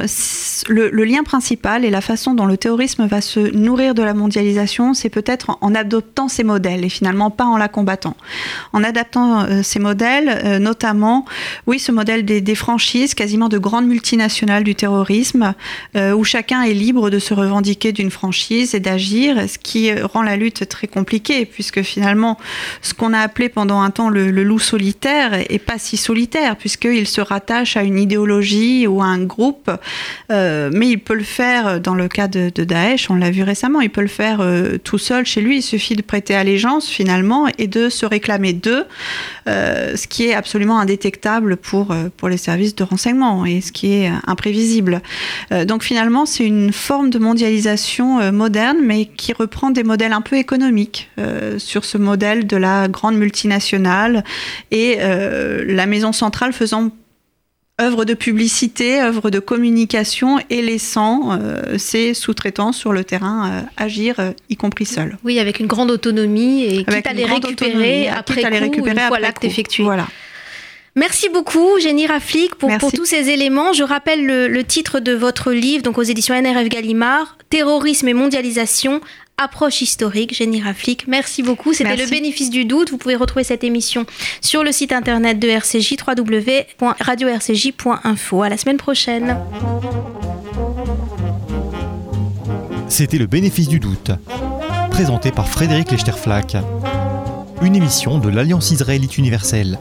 le, 0.68 0.90
lien 1.04 1.24
principal 1.24 1.86
et 1.86 1.92
la 1.92 2.02
façon 2.02 2.34
dont 2.34 2.46
le 2.46 2.58
terrorisme 2.58 3.06
va 3.06 3.22
se 3.22 3.40
nourrir 3.40 3.94
de 3.94 4.02
la 4.02 4.14
mondialisation, 4.14 4.94
c'est 4.94 5.10
peut-être 5.10 5.58
en, 5.62 5.76
adoptant 5.76 6.28
ces 6.28 6.44
modèles 6.44 6.84
et 6.84 6.90
finalement 6.90 7.30
pas 7.30 7.46
en 7.46 7.58
la 7.58 7.68
combattant. 7.68 8.16
En 8.74 8.84
adaptant 8.84 9.44
euh, 9.44 9.62
ces 9.64 9.80
modèles, 9.80 10.42
euh, 10.44 10.60
notamment, 10.60 11.26
oui, 11.68 11.80
ce 11.80 11.92
modèle 11.92 12.26
des, 12.26 12.56
franchises, 12.56 13.14
quasiment 13.14 13.50
de 13.50 13.58
grandes 13.58 13.88
multinationales 13.88 14.64
du 14.64 14.76
terrorisme, 14.76 15.54
euh, 15.96 16.14
où 16.14 16.24
chacun 16.24 16.64
est 16.64 16.74
libre 16.74 17.10
de 17.10 17.20
se 17.20 17.34
revendiquer 17.34 17.92
d'une 17.92 18.12
franchise 18.12 18.76
et 18.76 18.80
d'agir, 18.80 19.48
ce 19.48 19.58
qui 19.58 19.94
rend 19.94 20.22
la 20.22 20.36
lutte 20.36 20.68
très 20.68 20.88
compliquée, 20.88 21.46
puisque 21.46 21.82
finalement, 21.82 22.38
ce 22.82 22.94
qu'on 22.94 23.14
a 23.14 23.20
appelé 23.20 23.48
pendant 23.48 23.82
un 23.82 23.92
temps 23.92 24.10
le, 24.10 24.32
le 24.32 24.44
loup 24.44 24.60
solitaire 24.60 25.34
est 25.34 25.64
pas 25.64 25.78
si 25.78 25.98
solitaire, 25.98 26.56
puisqu'il 26.56 27.08
se 27.08 27.22
rattache 27.22 27.78
à 27.78 27.84
une 27.84 27.98
idéologie 28.00 28.71
ou 28.88 29.02
un 29.02 29.24
groupe, 29.24 29.72
euh, 30.32 30.70
mais 30.74 30.90
il 30.90 30.98
peut 30.98 31.14
le 31.14 31.24
faire 31.24 31.80
dans 31.80 31.96
le 31.96 32.08
cas 32.08 32.28
de, 32.28 32.50
Daesh, 32.50 33.10
on 33.10 33.16
l'a 33.16 33.32
vu 33.32 33.44
récemment, 33.44 33.82
il 33.82 33.90
peut 33.90 34.02
le 34.02 34.08
faire 34.08 34.40
euh, 34.42 34.78
tout 34.84 34.98
seul 34.98 35.26
chez 35.26 35.42
lui, 35.42 35.58
il 35.58 35.62
suffit 35.62 35.96
de 35.96 36.02
prêter 36.02 36.36
allégeance 36.36 36.88
finalement 36.88 37.48
et 37.58 37.68
de 37.68 37.90
se 37.90 38.06
réclamer 38.06 38.54
d'eux, 38.54 38.86
euh, 39.48 39.96
ce 39.96 40.08
qui 40.08 40.28
est 40.28 40.34
absolument 40.34 40.80
indétectable 40.80 41.58
pour, 41.58 41.94
pour 42.18 42.30
les 42.30 42.38
services 42.38 42.76
de 42.76 42.84
renseignement 42.84 43.46
et 43.46 43.62
ce 43.62 43.72
qui 43.72 43.94
est 43.94 44.12
imprévisible. 44.28 45.02
donc 45.66 45.84
finalement, 45.84 46.26
c'est 46.26 46.46
une 46.46 46.72
forme 46.72 47.10
de 47.10 47.20
mondialisation 47.20 48.32
moderne, 48.32 48.78
mais 48.84 49.06
qui 49.06 49.34
reprend 49.34 49.72
des 49.72 49.84
modèles 49.84 50.14
un 50.14 50.22
peu 50.22 50.38
économiques 50.38 51.10
sur 51.58 51.86
ce 51.86 51.98
modèle 51.98 52.48
de 52.48 52.58
la 52.58 52.88
grande 52.88 53.16
multinationale 53.16 54.24
et 54.72 54.98
la 54.98 55.86
maison 55.86 56.12
centrale 56.12 56.54
faisant 56.54 56.92
œuvre 57.82 58.06
de 58.06 58.14
publicité, 58.14 59.02
œuvre 59.02 59.30
de 59.30 59.40
communication 59.40 60.40
et 60.50 60.62
laissant 60.62 61.32
euh, 61.32 61.78
ses 61.78 62.14
sous-traitants 62.14 62.72
sur 62.72 62.94
le 62.94 63.04
terrain 63.04 63.50
euh, 63.50 63.62
agir, 63.78 64.16
euh, 64.20 64.32
y 64.50 64.56
compris 64.56 64.86
seuls. 64.86 65.18
Oui, 65.24 65.40
avec 65.40 65.60
une 65.60 65.68
grande 65.68 65.92
autonomie 65.92 66.64
et 66.64 66.86
quitte 66.86 67.08
à 67.08 67.14
les 67.14 67.26
récupérer 67.26 68.08
après 68.08 68.44
coup, 68.70 68.88
une 68.88 69.00
fois 69.00 69.20
l'acte 69.20 69.44
effectué. 69.44 69.84
Voilà. 69.84 70.08
Merci 70.96 71.30
beaucoup, 71.30 71.80
Jenny 71.80 72.06
Raflik, 72.06 72.56
pour, 72.56 72.70
pour, 72.78 72.92
tous 72.92 73.06
ces 73.06 73.30
éléments. 73.30 73.72
Je 73.72 73.84
rappelle 73.84 74.26
le, 74.26 74.50
le, 74.50 74.64
titre 74.66 75.00
de 75.00 75.14
votre 75.14 75.54
livre, 75.54 75.84
donc 75.84 75.98
aux 75.98 76.04
éditions 76.04 76.36
NRF 76.40 76.68
Gallimard, 76.68 77.38
Terrorisme 77.50 78.10
et 78.10 78.14
mondialisation, 78.14 79.00
approche 79.42 79.82
historique. 79.82 80.36
Jenny 80.36 80.62
Raflik, 80.62 81.08
merci 81.08 81.42
beaucoup. 81.44 81.74
C'était 81.74 81.96
le 81.96 82.10
bénéfice 82.10 82.50
du 82.50 82.66
doute. 82.66 82.90
Vous 82.92 82.98
pouvez 82.98 83.16
retrouver 83.16 83.44
cette 83.44 83.64
émission 83.64 84.06
sur 84.42 84.64
le 84.64 84.72
site 84.72 84.92
internet 84.92 85.38
de 85.40 85.48
RCJ, 85.48 85.96
www.radio-rcj.info. 86.08 88.44
À 88.44 88.50
la 88.50 88.58
semaine 88.58 88.78
prochaine. 88.78 89.38
C'était 92.88 93.18
le 93.18 93.26
bénéfice 93.26 93.68
du 93.70 93.80
doute, 93.80 94.12
présenté 94.90 95.32
par 95.32 95.48
Frédéric 95.48 95.92
Lechterflack, 95.92 96.58
une 97.62 97.76
émission 97.76 98.18
de 98.20 98.30
l'Alliance 98.30 98.72
israélite 98.72 99.18
universelle. 99.18 99.78